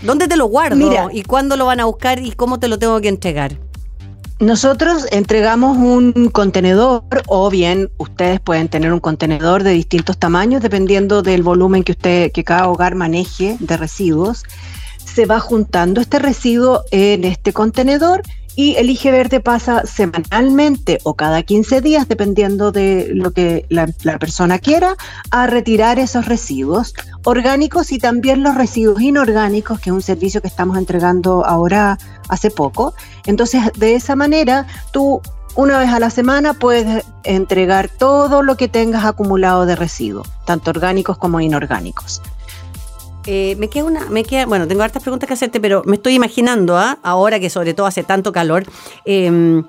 [0.02, 1.12] ¿Dónde te lo guardo?
[1.14, 3.60] ¿Y cuándo lo van a buscar y cómo te lo tengo que entregar?
[4.40, 11.22] Nosotros entregamos un contenedor o bien ustedes pueden tener un contenedor de distintos tamaños dependiendo
[11.22, 14.46] del volumen que usted que cada hogar maneje de residuos.
[15.06, 18.24] Se va juntando este residuo en este contenedor
[18.58, 23.86] y el IG Verde pasa semanalmente o cada 15 días, dependiendo de lo que la,
[24.18, 24.96] persona quiera,
[25.30, 30.48] a retirar esos residuos orgánicos y también los residuos inorgánicos, que es un servicio que
[30.48, 32.96] estamos entregando ahora hace poco.
[33.28, 35.22] Entonces, de esa manera, tú
[35.54, 40.72] una vez a la semana puedes entregar todo lo que tengas acumulado de residuos, tanto
[40.72, 42.24] orgánicos como inorgánicos.
[43.28, 46.16] Eh, me queda una, me queda, bueno, tengo hartas preguntas que hacerte, pero me estoy
[46.16, 46.98] imaginando, ¿ah?
[47.04, 48.64] ahora que sobre todo hace tanto calor,
[49.04, 49.66] em,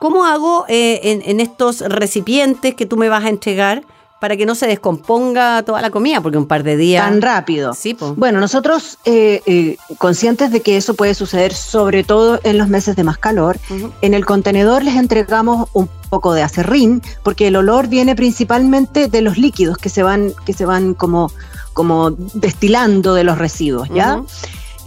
[0.00, 3.84] ¿cómo hago eh, en, estos recipientes que tú me vas a entregar?
[4.18, 7.04] para que no se descomponga toda la comida, porque un par de días...
[7.04, 7.74] Tan rápido.
[7.74, 12.96] Sí, Bueno, nosotros eh, conscientes de que eso puede suceder sobre todo en los meses
[12.96, 13.58] de más calor,
[14.00, 19.20] en el contenedor les entregamos un poco de acerrín, porque el olor viene principalmente de
[19.20, 21.30] los líquidos que se van, que se van como
[21.76, 24.22] como destilando de los residuos, ¿ya?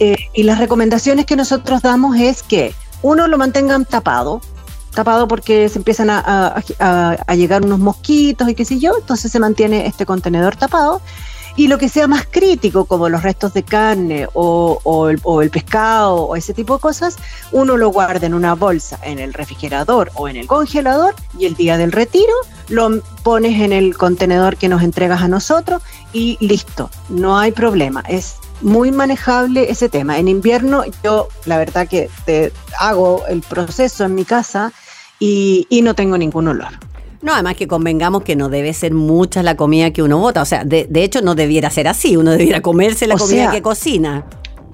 [0.00, 4.40] Eh, y las recomendaciones que nosotros damos es que uno lo mantengan tapado,
[4.92, 6.64] tapado porque se empiezan a,
[7.36, 11.00] llegar unos mosquitos y qué sé yo, entonces se mantiene este contenedor tapado.
[11.56, 16.36] Y lo que sea más crítico, como los restos de carne o, el, pescado o
[16.36, 17.16] ese tipo de cosas,
[17.52, 21.54] uno lo guarda en una bolsa en el refrigerador o en el congelador y el
[21.54, 22.32] día del retiro
[22.68, 25.82] lo pones en el contenedor que nos entregas a nosotros
[26.12, 28.02] y listo, no hay problema.
[28.08, 30.18] Es muy manejable ese tema.
[30.18, 34.72] En invierno yo la verdad que te hago el proceso en mi casa
[35.18, 36.89] y, no tengo ningún olor.
[37.22, 40.40] No, además que convengamos que no debe ser mucha la comida que uno bota.
[40.40, 42.16] O sea, de, hecho no debiera ser así.
[42.16, 44.24] Uno debiera comerse la comida que cocina.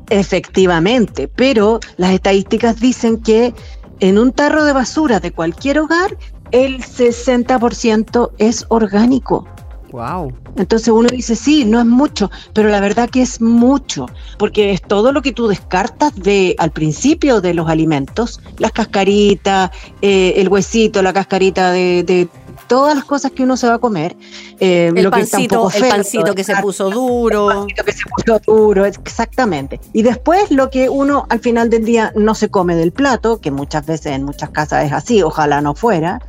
[0.09, 3.53] Efectivamente, pero las estadísticas dicen que
[3.99, 6.17] en un tarro de basura de cualquier hogar
[6.53, 9.49] el 60% es orgánico.
[9.93, 10.33] Wow.
[10.57, 14.07] Entonces uno dice, sí, no es mucho, pero la verdad que es mucho,
[14.39, 19.71] porque es todo lo que tú descartas de al principio de los alimentos, las cascaritas,
[20.03, 22.29] eh, el huesito, la cascarita de,
[22.69, 24.17] todas las cosas que uno se va a comer.
[24.59, 27.51] Eh, el, pancito, que el pancito que se puso duro.
[27.51, 29.81] El pancito que se puso duro, exactamente.
[29.93, 33.53] Y después lo que uno al final del día no se come del plato, que
[33.53, 36.21] muchas veces en muchas casas es así, ojalá no fuera,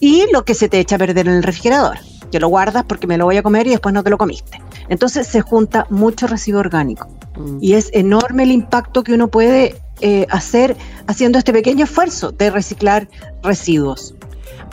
[0.00, 1.98] y lo que se te echa a perder en el refrigerador,
[2.30, 4.60] que lo guardas porque me lo voy a comer y después no te lo comiste.
[4.88, 7.58] Entonces se junta mucho residuo orgánico mm.
[7.60, 12.50] y es enorme el impacto que uno puede eh, hacer haciendo este pequeño esfuerzo de
[12.50, 13.08] reciclar
[13.42, 14.14] residuos.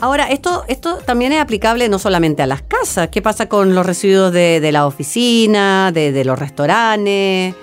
[0.00, 3.08] Ahora, esto, esto también es aplicable no solamente a las casas.
[3.08, 7.54] ¿Qué pasa con los residuos de, la oficina, de, los restaurantes?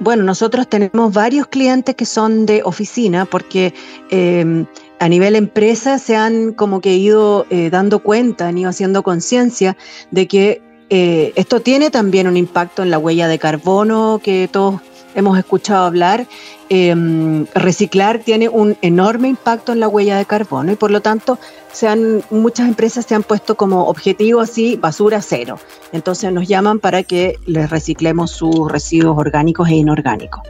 [0.00, 3.74] Bueno, nosotros tenemos varios clientes que son de oficina porque
[4.10, 4.64] eh,
[4.98, 9.76] a nivel empresa se han como que ido eh, dando cuenta, han ido haciendo conciencia
[10.10, 14.80] de que eh, esto tiene también un impacto en la huella de carbono que todos
[15.14, 16.26] hemos escuchado hablar.
[16.70, 21.38] Em, reciclar tiene un enorme impacto en la huella de carbono y por lo tanto
[21.72, 25.58] se han, muchas empresas se han puesto como objetivo así basura cero.
[25.92, 30.42] Entonces nos llaman para que les reciclemos sus residuos orgánicos e inorgánicos.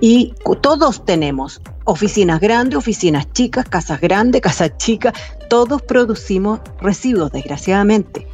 [0.00, 5.12] Y todos tenemos oficinas grandes, oficinas chicas, casas grandes, casas chicas,
[5.48, 8.26] todos producimos residuos, desgraciadamente.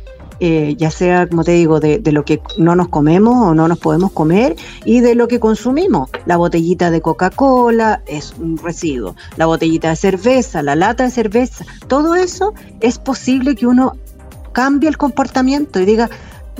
[0.42, 3.78] Eh, ya sea, como te digo, de, lo que no nos comemos o no nos
[3.78, 6.08] podemos comer y de lo que consumimos.
[6.24, 11.66] La botellita de Coca-Cola es un residuo, la botellita de cerveza, la lata de cerveza,
[11.88, 13.98] todo eso es posible que uno
[14.52, 16.08] cambie el comportamiento y diga,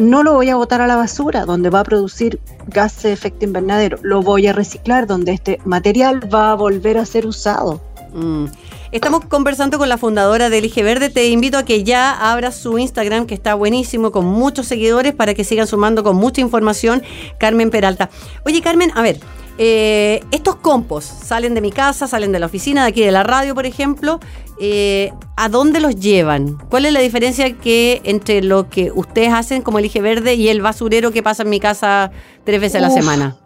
[0.01, 3.45] no lo voy a botar a la basura, donde va a producir gases de efecto
[3.45, 7.81] invernadero, lo voy a reciclar, donde este material va a volver a ser usado.
[8.13, 8.47] Mm.
[8.93, 11.11] Estamos conversando con la fundadora de Elige Verde.
[11.11, 15.33] Te invito a que ya abras su Instagram, que está buenísimo, con muchos seguidores, para
[15.35, 17.03] que sigan sumando con mucha información.
[17.39, 18.11] Carmen Peralta.
[18.45, 19.21] Oye, Carmen, a ver,
[19.59, 23.23] eh, estos compos salen de mi casa, salen de la oficina, de aquí de la
[23.23, 24.19] radio, por ejemplo.
[24.63, 26.59] Eh, ¿A dónde los llevan?
[26.69, 30.61] ¿Cuál es la diferencia que entre lo que ustedes hacen como Elige Verde y el
[30.61, 32.11] basurero que pasa en mi casa
[32.45, 33.37] tres veces a la semana?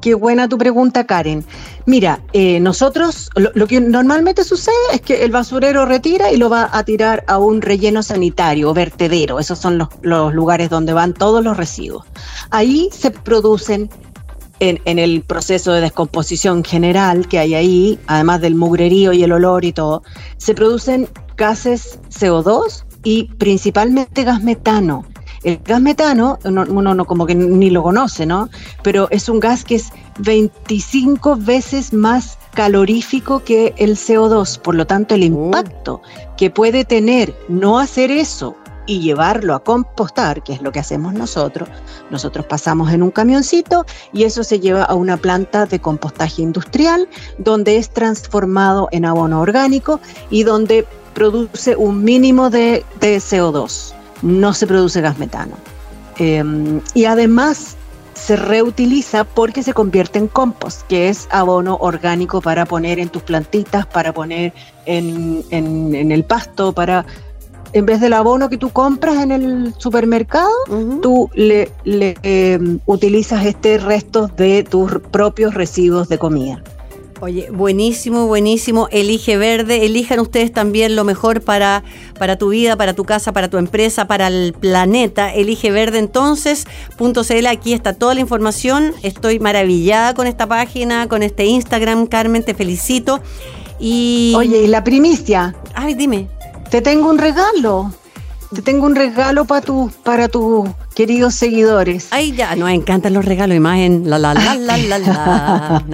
[0.00, 1.44] Qué buena tu pregunta, Karen.
[1.86, 6.68] Mira, eh, nosotros lo, que normalmente sucede es que el basurero retira y lo va
[6.70, 9.40] a tirar a un relleno sanitario o vertedero.
[9.40, 12.04] Esos son los, los lugares donde van todos los residuos.
[12.50, 13.90] Ahí se producen
[14.60, 19.32] en, en, el proceso de descomposición general que hay ahí, además del mugrerío y el
[19.32, 20.02] olor y todo,
[20.36, 25.04] se producen gases CO2 y principalmente gas metano.
[25.44, 28.48] El gas metano, uno, no como que ni lo conoce, ¿no?
[28.82, 34.58] Pero es un gas que es 25 veces más calorífico que el CO2.
[34.58, 35.26] Por lo tanto, el oh.
[35.26, 36.00] impacto
[36.38, 38.56] que puede tener no hacer eso
[38.86, 41.68] y llevarlo a compostar, que es lo que hacemos nosotros.
[42.10, 47.08] Nosotros pasamos en un camioncito y eso se lleva a una planta de compostaje industrial
[47.38, 53.94] donde es transformado en abono orgánico y donde produce un mínimo de, de CO2
[54.24, 55.54] no se produce gas metano.
[56.18, 57.76] Em, y además
[58.14, 63.22] se reutiliza porque se convierte en compost, que es abono orgánico para poner en tus
[63.22, 64.52] plantitas, para poner
[64.86, 65.42] en,
[66.10, 67.04] el pasto, para
[67.74, 70.48] en vez del abono que tú compras en el supermercado,
[71.02, 76.62] tú le, em, utilizas este resto de tus propios residuos de comida.
[77.20, 78.88] Oye, buenísimo, buenísimo.
[78.92, 79.86] Elige verde.
[79.86, 81.82] Elijan ustedes también lo mejor para,
[82.18, 85.32] para tu vida, para tu casa, para tu empresa, para el planeta.
[85.32, 86.66] Elige verde entonces.
[86.96, 87.46] .cl.
[87.46, 88.92] Aquí está toda la información.
[89.02, 92.06] Estoy maravillada con esta página, con este Instagram.
[92.06, 93.20] Carmen, te felicito.
[93.80, 94.34] Y...
[94.36, 95.56] Oye, y la primicia.
[95.74, 96.28] Ay, dime.
[96.70, 97.92] Te tengo un regalo.
[98.54, 102.08] Te tengo un regalo para tu, para tus queridos seguidores.
[102.10, 104.08] Ay, ya, nos encantan los regalos, imagen.
[104.08, 105.84] La la la la la la.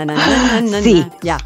[0.83, 1.39] sí, ya.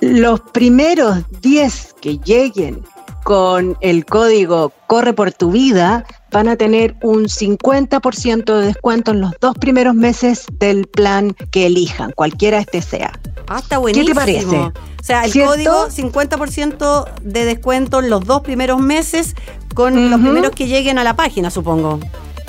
[0.00, 2.84] Los primeros 10 que lleguen
[3.24, 9.20] con el código Corre por tu vida van a tener un 50% de descuento en
[9.20, 13.18] los dos primeros meses del plan que elijan, cualquiera este sea.
[13.48, 14.06] Ah, está buenísimo.
[14.06, 14.56] ¿Qué te parece?
[14.56, 19.34] O sea, el código 50% de descuento en los dos primeros meses
[19.74, 22.00] con los primeros que lleguen a la página, supongo.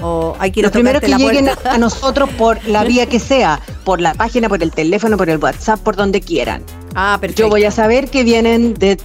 [0.02, 4.00] O hay que los primeros que lleguen a nosotros por la vía que sea, por
[4.00, 6.64] la página, por el teléfono, por el WhatsApp, por donde quieran.
[6.96, 7.44] Ah, perfecto.
[7.44, 8.98] Yo voy a saber que vienen de,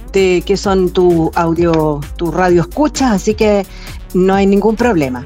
[0.45, 3.65] que son tu audio, tu radio escuchas, así que
[4.13, 5.23] no hay ningún problema.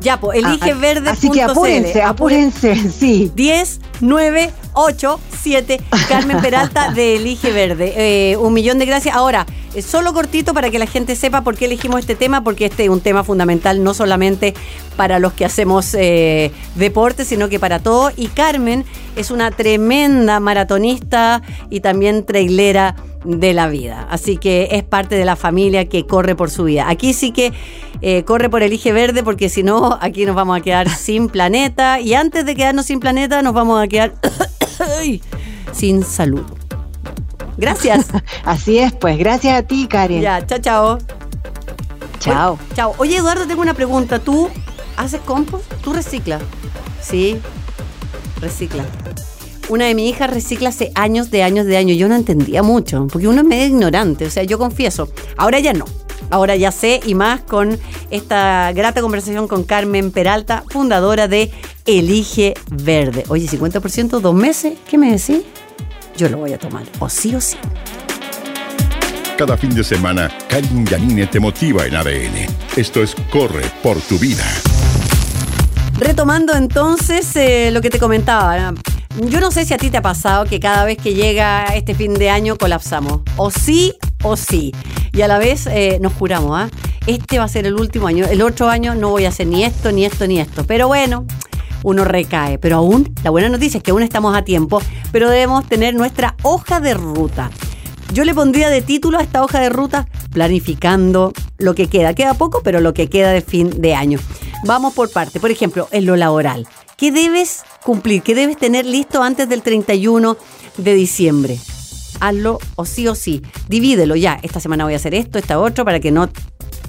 [0.00, 1.10] Ya, pues elige verde.
[1.10, 3.30] Así que apúrense, apúrense, sí.
[3.34, 5.80] 10, 9, 8, 7.
[6.08, 7.92] Carmen Peralta de Elige Verde.
[7.96, 9.14] Eh, un millón de gracias.
[9.14, 12.66] Ahora, eh, solo cortito para que la gente sepa por qué elegimos este tema, porque
[12.66, 14.54] este es un tema fundamental no solamente
[14.96, 18.12] para los que hacemos eh, deporte, sino que para todos.
[18.16, 18.84] Y Carmen
[19.16, 24.06] es una tremenda maratonista y también trailera de la vida.
[24.10, 26.88] Así que es parte de la familia que corre por su vida.
[26.88, 27.52] Aquí sí que
[28.24, 32.00] corre por el eje verde porque si no, aquí nos vamos a quedar sin planeta.
[32.00, 34.14] Y antes de quedarnos sin planeta, nos vamos a quedar
[35.72, 36.44] sin salud.
[37.56, 38.08] Gracias.
[38.44, 39.18] Así es, pues.
[39.18, 40.22] Gracias a ti, Karen.
[40.22, 40.98] Ya, chao, chao.
[42.18, 42.58] Chao.
[42.74, 42.94] chao.
[42.98, 44.18] Oye, Eduardo, tengo una pregunta.
[44.18, 44.48] ¿Tú
[44.96, 45.70] haces compost?
[45.82, 46.42] ¿Tú reciclas?
[47.00, 47.38] Sí,
[48.40, 48.84] recicla.
[49.68, 51.96] Una de mis hijas recicla hace años, de años, de años.
[51.96, 55.08] Yo no entendía mucho, porque uno es medio ignorante, o sea, yo confieso.
[55.36, 55.84] Ahora ya no.
[56.30, 57.78] Ahora ya sé y más con
[58.10, 61.50] esta grata conversación con Carmen Peralta, fundadora de
[61.86, 63.24] Elige Verde.
[63.28, 65.42] Oye, 50%, dos meses, ¿qué me decís?
[66.16, 67.56] Yo lo voy a tomar, o sí o sí.
[69.36, 72.46] Cada fin de semana, Karin Yanine te motiva en ADN.
[72.76, 74.44] Esto es Corre por tu vida.
[75.98, 78.74] Retomando entonces eh, lo que te comentaba,
[79.18, 81.94] yo no sé si a ti te ha pasado que cada vez que llega este
[81.94, 83.20] fin de año colapsamos.
[83.36, 84.72] O sí o sí.
[85.12, 86.70] Y a la vez eh, nos juramos, ¿ah?
[87.06, 88.26] Este va a ser el último año.
[88.26, 90.64] El otro año no voy a hacer ni esto, ni esto, ni esto.
[90.64, 91.26] Pero bueno,
[91.82, 92.58] uno recae.
[92.58, 96.36] Pero aún, la buena noticia es que aún estamos a tiempo, pero debemos tener nuestra
[96.42, 97.50] hoja de ruta.
[98.12, 102.14] Yo le pondría de título a esta hoja de ruta planificando lo que queda.
[102.14, 104.18] Queda poco, pero lo que queda de fin de año.
[104.64, 105.40] Vamos por parte.
[105.40, 106.66] Por ejemplo, en lo laboral.
[107.00, 108.20] ¿Qué debes cumplir?
[108.20, 110.36] ¿Qué debes tener listo antes del 31
[110.76, 111.58] de diciembre?
[112.20, 113.40] Hazlo o sí o sí.
[113.68, 114.38] Divídelo ya.
[114.42, 116.28] Esta semana voy a hacer esto, esta otro, para que no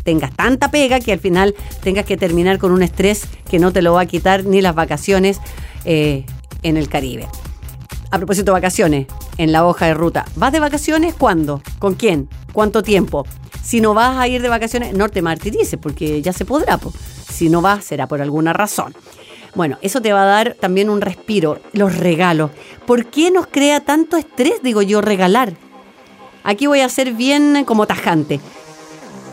[0.04, 3.82] tengas tanta pega que al final tengas que terminar con un estrés que no te
[3.82, 5.40] lo va a quitar ni las vacaciones
[5.86, 6.26] eh,
[6.62, 7.30] en el Caribe.
[8.12, 10.26] A propósito vacaciones, en la hoja de ruta.
[10.36, 11.14] ¿Vas de vacaciones?
[11.14, 11.62] ¿Cuándo?
[11.80, 12.28] ¿Con quién?
[12.52, 13.26] ¿Cuánto tiempo?
[13.64, 16.78] Si no vas a ir de vacaciones, no te martirices porque ya se podrá.
[17.32, 18.94] Si no vas, será por alguna razón.
[19.54, 21.60] Bueno, eso te va a dar también un respiro.
[21.74, 22.52] Los regalos.
[22.86, 25.54] ¿Por qué nos crea tanto estrés, digo yo, regalar?
[26.44, 28.40] Aquí voy a ser bien como tajante.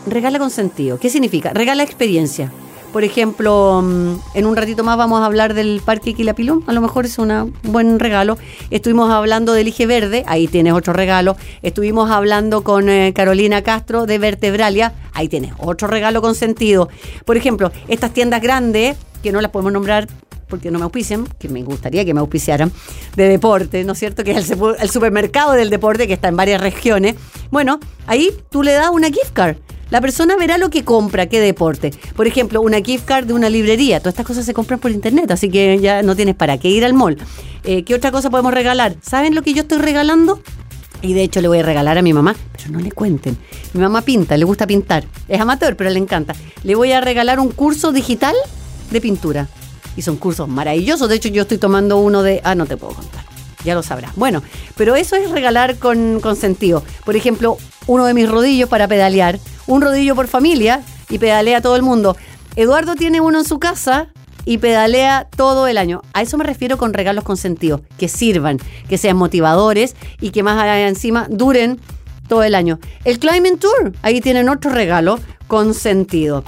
[0.05, 0.99] Regala con sentido.
[0.99, 1.51] ¿Qué significa?
[1.53, 2.51] Regala experiencia.
[2.91, 6.81] Por ejemplo, mm, en un ratito más vamos a hablar del Parque Quilapilún, a lo
[6.81, 8.37] mejor es un buen regalo.
[8.71, 11.37] Estuvimos hablando del Eje Verde, ahí tienes otro regalo.
[11.61, 16.89] Estuvimos hablando con eh, Carolina Castro de Vertebralia, ahí tienes otro regalo con sentido.
[17.25, 20.07] Por ejemplo, estas tiendas grandes, que no las podemos nombrar
[20.47, 22.71] porque no me auspician, que me gustaría que me auspiciaran,
[23.15, 24.23] de deporte, ¿no es cierto?
[24.23, 27.15] Que es el, el supermercado del deporte que está en varias regiones.
[27.51, 29.57] Bueno, ahí tú le das una gift card
[29.89, 31.91] la persona verá lo que compra, qué deporte.
[32.15, 33.99] Por ejemplo, una gift card de una librería.
[33.99, 36.85] Todas estas cosas se compran por internet, así que ya no tienes para qué ir
[36.85, 37.17] al mall.
[37.63, 38.95] Eh, ¿Qué otra cosa podemos regalar?
[39.01, 40.41] ¿Saben lo que yo estoy regalando?
[41.01, 43.37] Y de hecho le voy a regalar a mi mamá, pero no le cuenten.
[43.73, 45.05] Mi mamá pinta, le gusta pintar.
[45.27, 46.35] Es amateur, pero le encanta.
[46.63, 48.35] Le voy a regalar un curso digital
[48.91, 49.47] de pintura.
[49.95, 51.09] Y son cursos maravillosos.
[51.09, 52.41] De hecho, yo estoy tomando uno de...
[52.43, 53.23] Ah, no te puedo contar.
[53.65, 54.15] Ya lo sabrás.
[54.15, 54.43] Bueno,
[54.77, 56.83] pero eso es regalar con, con sentido.
[57.05, 57.57] Por ejemplo,
[57.89, 62.15] uno de mis rodillos para pedalear un rodillo por familia y pedalea todo el mundo.
[62.55, 64.09] Eduardo tiene uno en su casa
[64.45, 66.03] y pedalea todo el año.
[66.13, 70.43] A eso me refiero con regalos con sentido, que sirvan, que sean motivadores y que
[70.43, 71.79] más allá encima duren
[72.27, 72.77] todo el año.
[73.05, 76.43] El Climbing Tour, ahí tienen otro regalo con sentido.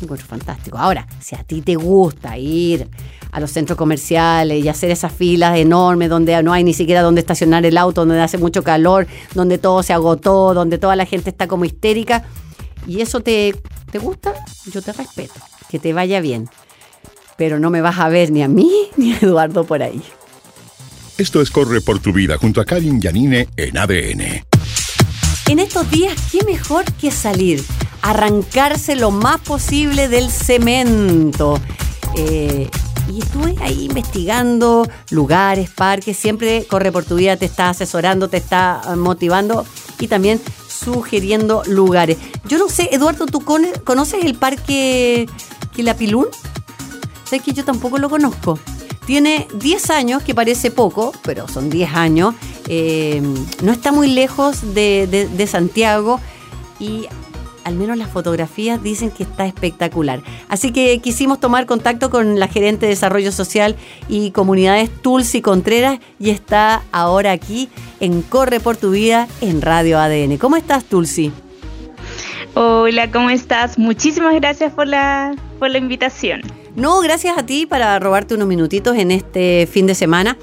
[0.00, 0.78] Encuentro fantástico.
[0.78, 2.88] Ahora, si a ti te gusta ir
[3.30, 7.20] a los centros comerciales y hacer esas filas enormes donde no hay ni siquiera donde
[7.20, 11.30] estacionar el auto, donde hace mucho calor, donde todo se agotó, donde toda la gente
[11.30, 12.24] está como histérica,
[12.86, 13.54] y eso te,
[13.90, 14.32] te gusta,
[14.72, 15.34] yo te respeto,
[15.68, 16.48] que te vaya bien.
[17.36, 20.02] Pero no me vas a ver ni a mí ni a Eduardo por ahí.
[21.18, 24.44] Esto es Corre por tu vida junto a Karin Yanine en ADN.
[25.48, 27.64] En estos días, ¿qué mejor que salir?
[28.02, 31.58] Arrancarse lo más posible del cemento.
[32.16, 32.68] Eh,
[33.08, 38.36] y estuve ahí investigando lugares, parques, siempre Corre por tu vida te está asesorando, te
[38.36, 39.64] está motivando
[39.98, 42.18] y también sugiriendo lugares.
[42.46, 45.28] Yo no sé, Eduardo, ¿tú conoces el parque
[45.74, 46.26] Quilapilún?
[47.24, 48.58] Sé que yo tampoco lo conozco.
[49.06, 52.34] Tiene 10 años, que parece poco, pero son 10 años.
[52.68, 53.22] Eh,
[53.62, 56.20] no está muy lejos de Santiago
[56.78, 57.06] y
[57.68, 60.22] al menos las fotografías dicen que está espectacular.
[60.48, 63.76] Así que quisimos tomar contacto con la gerente de Desarrollo Social
[64.08, 67.68] y Comunidades Tulsi Contreras y está ahora aquí
[68.00, 70.38] en Corre por tu Vida en Radio ADN.
[70.38, 71.30] ¿Cómo estás, Tulsi?
[72.60, 73.78] Hola, ¿cómo estás?
[73.78, 76.42] Muchísimas gracias por la, por la invitación.
[76.74, 80.36] No, gracias a ti para robarte unos minutitos en este fin de semana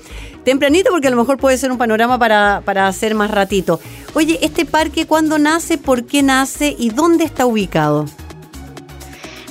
[0.45, 3.81] tempranito porque a lo mejor puede ser un panorama para, para hacer más ratito.
[4.13, 8.05] Oye, ¿este parque cuándo nace, por qué nace y dónde está ubicado?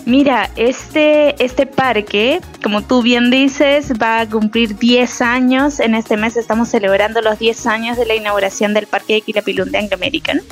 [0.06, 5.80] Mira, este, este parque, como tú bien dices, va a cumplir 10 años.
[5.80, 9.72] En este mes estamos celebrando los 10 años de la inauguración del Parque de Quilapilún
[9.72, 10.42] de Anglo American.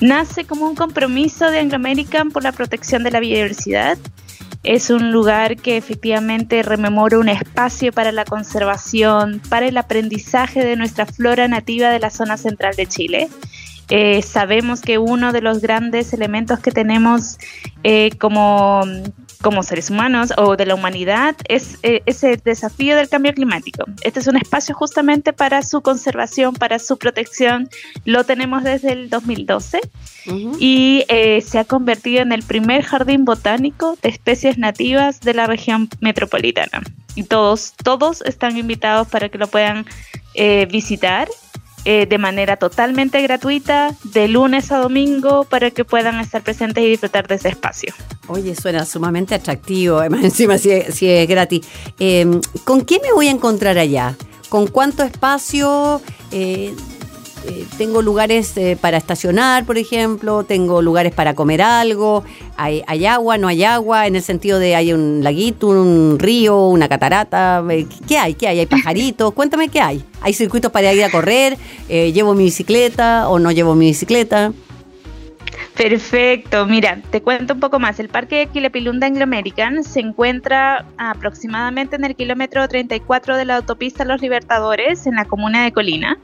[0.00, 3.96] Nace como un compromiso de Anglo American por la protección de la biodiversidad
[4.62, 10.76] es un lugar que efectivamente rememora un espacio para la conservación, para el aprendizaje de
[10.76, 13.28] nuestra flora nativa de la zona central de Chile.
[13.90, 17.38] Eh, sabemos que uno de los grandes elementos que tenemos
[17.82, 18.82] eh, como,
[19.40, 23.84] como seres humanos o de la humanidad es eh, ese desafío del cambio climático.
[24.02, 27.70] Este es un espacio justamente para su conservación, para su protección.
[28.04, 29.80] Lo tenemos desde el 2012
[30.58, 35.46] y eh, se ha convertido en el primer jardín botánico de especies nativas de la
[35.46, 36.82] región metropolitana.
[37.14, 39.86] Y todos, todos están invitados para que lo puedan
[40.70, 41.28] visitar
[41.84, 46.88] eh, de manera totalmente gratuita, de lunes a domingo, para que puedan estar presentes y
[46.88, 47.94] disfrutar de ese espacio.
[48.28, 51.66] Oye, suena sumamente atractivo, además encima si es, gratis.
[51.98, 54.16] Em, ¿Con qué me voy a encontrar allá?
[54.48, 56.00] ¿Con cuánto espacio?
[56.32, 56.74] Eh,
[57.46, 62.22] eh, tengo lugares eh, para estacionar, por ejemplo, tengo lugares para comer algo,
[62.56, 66.88] hay, agua, no hay agua, en el sentido de hay un laguito, un río, una
[66.88, 68.34] catarata, eh, ¿qué hay?
[68.34, 68.60] ¿Qué hay?
[68.60, 69.32] ¿Hay pajaritos?
[69.34, 70.04] Cuéntame qué hay.
[70.20, 71.56] ¿Hay circuitos para ir a correr?
[71.88, 74.52] ¿Llevo mi bicicleta o no llevo mi bicicleta?
[75.76, 77.98] Perfecto, mira, te cuento un poco más.
[78.00, 83.56] El Parque de Quilepilunda Anglo American se encuentra aproximadamente en el kilómetro 34 de la
[83.56, 86.18] autopista Los Libertadores, en la comuna de Colina.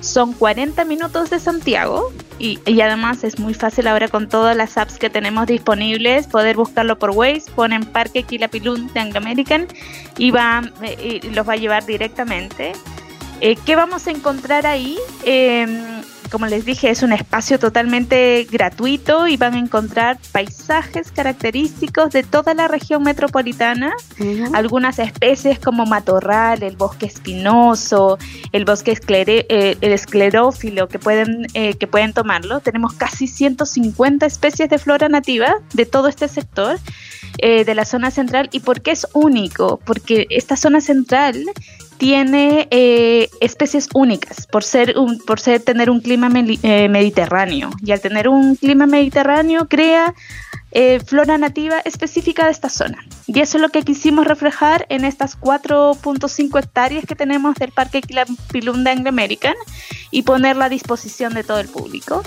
[0.00, 4.98] Son 40 minutos de Santiago y, además es muy fácil ahora con todas las apps
[4.98, 9.66] que tenemos disponibles poder buscarlo por Waze, ponen Parque Quilapilún de Anglo American
[10.16, 12.72] y, va, eh, y los va a llevar directamente.
[13.40, 14.96] Eh, ¿Qué vamos a encontrar ahí?
[15.24, 16.02] Em,
[16.32, 22.22] como les dije, es un espacio totalmente gratuito y van a encontrar paisajes característicos de
[22.22, 23.92] toda la región metropolitana,
[24.54, 28.18] algunas especies como matorral, el bosque espinoso,
[28.52, 32.60] el bosque eh, el esclerófilo que pueden, eh, que pueden tomarlo.
[32.60, 36.78] Tenemos casi 150 especies de flora nativa de todo este sector.
[37.38, 41.42] Eh, de la zona central y por qué es único, porque esta zona central
[42.02, 47.92] tiene eh, especies únicas por ser un, por ser tener un clima eh, mediterráneo y
[47.92, 50.12] al tener un clima mediterráneo crea
[50.72, 53.06] eh, flora nativa específica de esta zona.
[53.28, 58.02] Y eso es lo que quisimos reflejar en estas 4.5 hectáreas que tenemos del Parque
[58.02, 59.54] Quilapilún de Anglo American
[60.10, 62.20] y ponerla a disposición de todo el público.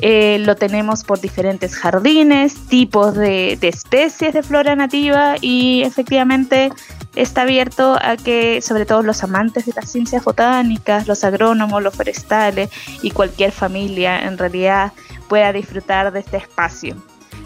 [0.00, 6.70] lo tenemos por diferentes jardines, tipos de, de especies de flora nativa y efectivamente
[7.18, 11.94] está abierto a que sobre todo los amantes de las ciencias botánicas, los agrónomos, los
[11.94, 12.70] forestales
[13.02, 14.92] y cualquier familia en realidad
[15.28, 16.96] pueda disfrutar de este espacio.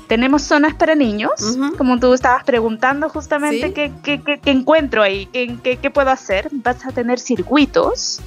[0.09, 6.11] Tenemos zonas para niños, como tú estabas preguntando justamente qué, encuentro ahí, qué, qué puedo
[6.11, 6.49] hacer.
[6.53, 8.21] Vas a tener circuitos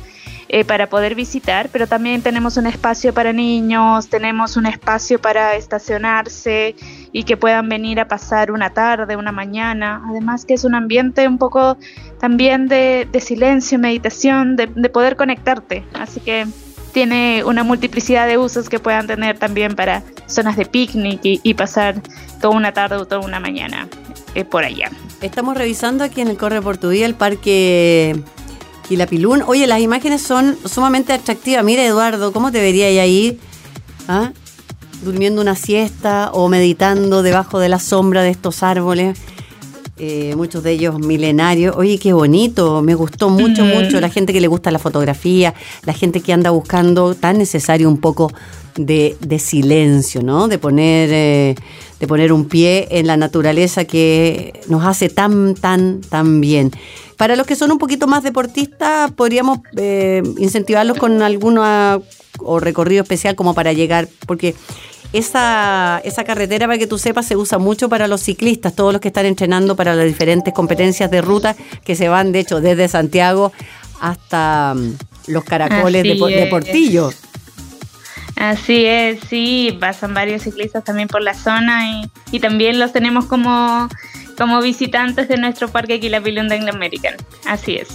[0.48, 5.56] eh, para poder visitar, pero también tenemos un espacio para niños, tenemos un espacio para
[5.56, 6.76] estacionarse
[7.16, 10.04] y que puedan venir a pasar una tarde, una mañana.
[10.10, 11.78] Además que es un ambiente un poco
[12.20, 15.86] también de, silencio, meditación, de, poder conectarte.
[15.94, 16.46] Así que
[16.92, 22.02] tiene una multiplicidad de usos que puedan tener también para zonas de picnic y, pasar
[22.42, 23.88] toda una tarde o toda una mañana
[24.34, 24.92] eh, por allá.
[25.22, 28.22] Estamos revisando aquí en el Corre Portugués el parque
[28.90, 29.42] Quilapilún.
[29.48, 31.64] Oye, las imágenes son sumamente atractivas.
[31.64, 33.40] Mira, Eduardo, ¿cómo te vería ahí?
[34.10, 34.34] ¿Ah?
[35.04, 39.20] Durmiendo una siesta o meditando debajo de la sombra de estos árboles.
[39.98, 41.74] Eh, muchos de ellos milenarios.
[41.78, 44.02] Oye, qué bonito, me gustó mucho, mucho.
[44.02, 45.54] La gente que le gusta la fotografía,
[45.86, 48.30] la gente que anda buscando, tan necesario un poco
[48.76, 50.50] de, silencio, ¿no?
[50.50, 51.56] De poner, eh,
[52.00, 56.72] de poner un pie en la naturaleza que nos hace tan, tan, tan bien.
[57.16, 61.64] Para los que son un poquito más deportistas, podríamos eh, incentivarlos con alguno
[62.40, 64.56] o recorrido especial como para llegar, porque
[65.14, 69.02] esa, esa carretera, para que tú sepas, se usa mucho para los ciclistas, todos los
[69.02, 72.88] que están entrenando para las diferentes competencias de ruta que se van, de hecho, desde
[72.88, 73.52] Santiago
[74.02, 74.94] hasta mm,
[75.28, 77.12] los caracoles de, Portillo.
[78.36, 83.26] Así es, sí, pasan varios ciclistas también por la zona y, y también los tenemos
[83.26, 83.88] como
[84.38, 87.16] como visitantes de nuestro parque Quilapilún de American.
[87.46, 87.88] Así es.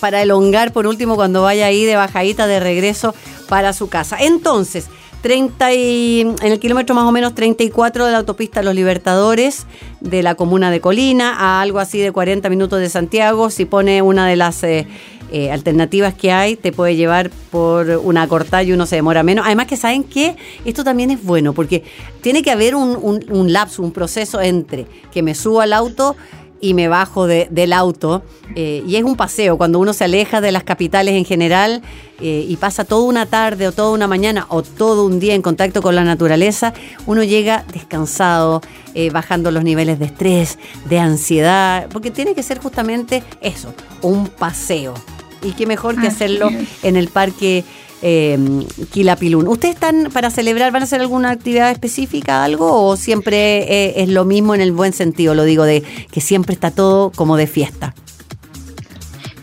[0.00, 3.14] Para elongar, por último, cuando vaya ahí de bajadita de regreso
[3.48, 4.18] para su casa.
[4.20, 4.88] Entonces,
[5.26, 9.66] 30 en el kilómetro más o menos 34 de la autopista Los Libertadores
[10.00, 14.02] de la comuna de Colina, a algo así de 40 minutos de Santiago, si pone
[14.02, 14.62] una de las...
[14.62, 14.86] Eh,
[15.32, 19.44] eh, alternativas que hay, te puede llevar por una cortada y uno se demora menos.
[19.44, 21.82] Además que saben que esto también es bueno, porque
[22.20, 26.14] tiene que haber un, un, lapso, un proceso entre que me subo al auto
[26.60, 28.22] y me bajo del auto.
[28.54, 31.82] Eh, y es un paseo, cuando uno se aleja de las capitales en general
[32.20, 35.42] eh, y pasa toda una tarde o toda una mañana o todo un día en
[35.42, 36.72] contacto con la naturaleza,
[37.06, 38.60] uno llega descansado,
[39.12, 44.94] bajando los niveles de estrés, de ansiedad, porque tiene que ser justamente eso, un paseo
[45.42, 46.48] y qué mejor que hacerlo
[46.82, 47.64] en el parque
[48.02, 48.38] eh,
[48.90, 49.48] Quilapilún.
[49.48, 54.08] ¿Ustedes están para celebrar, van a hacer alguna actividad específica, algo, o siempre eh, es
[54.08, 57.46] lo mismo en el buen sentido, lo digo, de que siempre está todo como de
[57.46, 57.94] fiesta?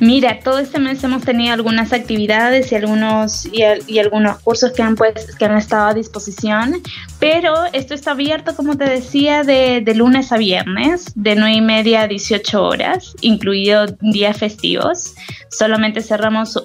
[0.03, 4.97] Mira, todo este mes hemos tenido algunas actividades y algunos y, algunos cursos que han
[4.97, 6.81] pues que han estado a disposición,
[7.19, 12.01] pero esto está abierto, como te decía, de, lunes a viernes, de 9 y media
[12.01, 15.13] a 18 horas, incluido días festivos.
[15.49, 16.61] Solamente cerramos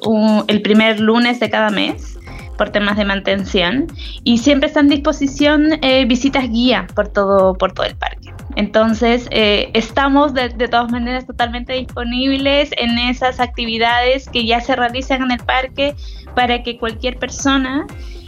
[0.49, 2.18] el primer lunes de cada mes
[2.59, 3.87] por temas de mantención
[4.25, 8.29] y siempre están a disposición eh, visitas guía por todo por todo el parque.
[8.59, 15.23] Entonces, eh, estamos de, todas maneras totalmente disponibles en esas actividades que ya se realizan
[15.23, 15.95] en el parque
[16.35, 17.87] para que cualquier persona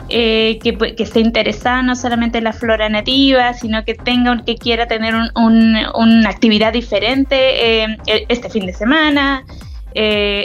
[0.08, 4.86] eh, que, esté interesada no solamente en la flora nativa, sino que tenga que quiera
[4.86, 9.44] tener una actividad diferente eh, e, este fin de semana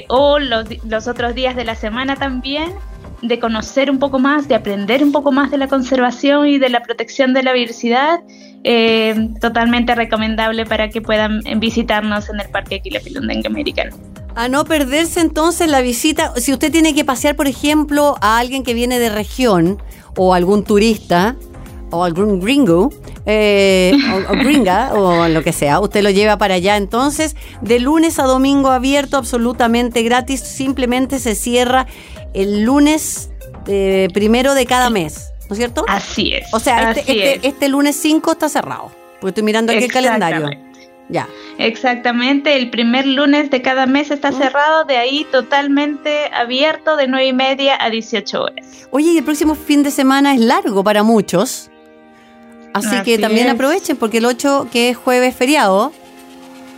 [0.10, 2.72] o los, los otros días de la semana también
[3.22, 6.70] de conocer un poco más, de aprender un poco más de la conservación y de
[6.70, 8.22] la protección de la biodiversidad,
[8.64, 13.96] eh, totalmente recomendable para que puedan visitarnos en el Parque Quilapilundengue Americano.
[14.36, 18.64] A no perderse entonces la visita, si usted tiene que pasear, por ejemplo, a alguien
[18.64, 19.82] que viene de región
[20.18, 21.36] o algún turista
[21.92, 22.90] o algún gringo,
[23.26, 25.80] eh, o, o gringa o lo que sea.
[25.80, 26.78] Usted lo lleva para allá.
[26.78, 30.42] Entonces, de lunes a domingo abierto, absolutamente gratis.
[30.42, 31.88] Simplemente se cierra
[32.36, 33.30] el lunes
[33.68, 35.86] eh, primero de cada mes, ¿no es cierto?
[35.88, 36.54] Así es.
[36.54, 37.40] O sea, este, este- es.
[37.44, 38.92] este lunes 5 está cerrado.
[39.20, 40.50] Porque estoy mirando aquí el calendario.
[41.08, 41.28] Ya.
[41.60, 47.28] Exactamente, el primer lunes de cada mes está cerrado, de ahí totalmente abierto de 9
[47.28, 48.88] y media a 18 horas.
[48.90, 51.70] Oye, y el próximo fin de semana es largo para muchos.
[52.74, 53.54] Así, que también es.
[53.54, 55.94] aprovechen, porque el 8, que es jueves feriado,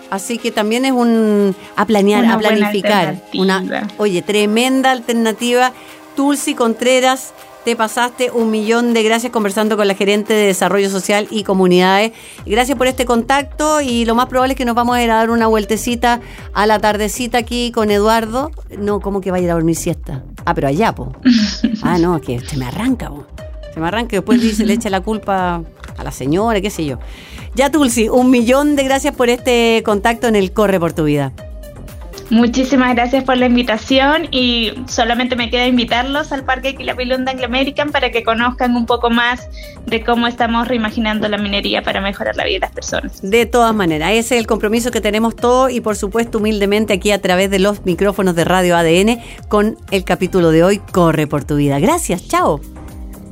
[0.10, 3.22] así que también es un a planear, Una a planificar.
[3.34, 5.74] Una, oye, tremenda alternativa.
[6.16, 7.34] Tulsi Contreras,
[7.68, 12.14] te pasaste un millón de gracias conversando con la gerente de Desarrollo Social y Comunidades.
[12.46, 15.16] Gracias por este contacto y lo más probable es que nos vamos a ir a
[15.16, 16.22] dar una vueltecita
[16.54, 18.52] a la tardecita aquí con Eduardo.
[18.78, 20.24] No, ¿cómo que va a ir a dormir siesta?
[20.46, 21.12] Ah, pero allá, po.
[21.84, 23.26] Ah, no, que se me arranca, po.
[23.74, 25.62] Se me arranca y después dice, le echa la culpa
[25.98, 27.00] a la señora, qué sé yo.
[27.58, 31.34] Ya, Tulsi, un millón de gracias por este contacto en el Corre por tu Vida.
[32.30, 37.92] Muchísimas gracias por la invitación y solamente me queda invitarlos al Parque Quilapilunda Anglo American
[37.92, 39.50] para que conozcan un poco más
[39.88, 43.22] de cómo estamos reimaginando la minería para mejorar la vida de las personas.
[43.24, 47.10] De todas maneras, ese es el compromiso que tenemos todos y por supuesto humildemente aquí
[47.10, 51.44] a través de los micrófonos de Radio ADN con el capítulo de hoy, Corre por
[51.44, 51.80] tu vida.
[51.80, 52.62] Gracias, chao.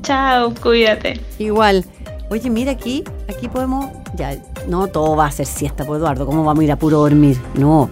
[0.02, 1.20] Chao, cuídate.
[1.38, 1.86] Igual.
[2.32, 6.44] Oye, mira aquí, aquí podemos, ya, no todo va a ser siesta, pues Eduardo, ¿cómo
[6.44, 7.40] vamos a ir a puro dormir?
[7.56, 7.90] No.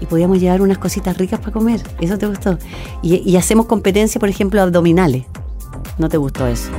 [0.00, 2.58] Y podíamos llevar unas cositas ricas para comer, ¿eso te gustó?
[3.02, 5.24] Y, y hacemos competencia, por ejemplo, abdominales.
[5.98, 6.70] ¿No te gustó eso?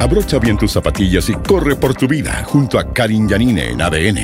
[0.00, 4.18] Abrocha bien tus zapatillas y corre por tu vida junto a Karin Yanine en ADN.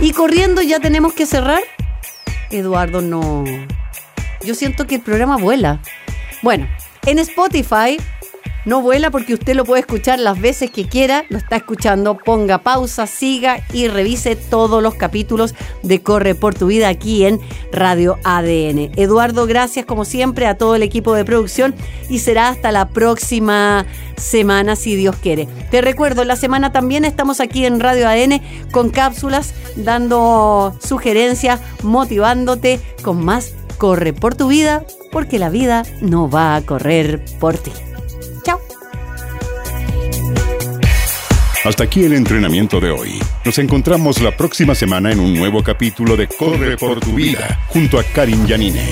[0.00, 1.62] Y corriendo ya tenemos que cerrar.
[2.50, 3.44] Eduardo, no.
[4.44, 5.80] Yo siento que el programa vuela.
[6.42, 6.68] Bueno,
[7.06, 7.98] en Spotify
[8.64, 11.24] no vuela porque usted lo puede escuchar las veces que quiera.
[11.28, 16.66] Lo está escuchando, ponga pausa, siga y revise todos los capítulos de Corre por tu
[16.66, 17.40] vida aquí en
[17.72, 18.92] Radio ADN.
[18.96, 21.74] Eduardo, gracias como siempre a todo el equipo de producción
[22.08, 23.86] y será hasta la próxima
[24.16, 25.48] semana si Dios quiere.
[25.70, 32.80] Te recuerdo, la semana también estamos aquí en Radio ADN con cápsulas, dando sugerencias, motivándote
[33.02, 37.70] con más Corre por tu vida, porque la vida no va a correr por ti.
[41.68, 43.20] Hasta aquí el entrenamiento de hoy.
[43.44, 47.98] Nos encontramos la próxima semana en un nuevo capítulo de Corre por tu vida junto
[47.98, 48.88] a Karin Yanine.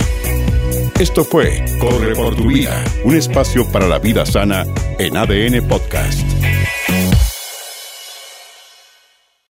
[1.00, 4.66] Esto fue Corre por tu vida, un espacio para la vida sana
[4.98, 6.35] en ADN Podcast.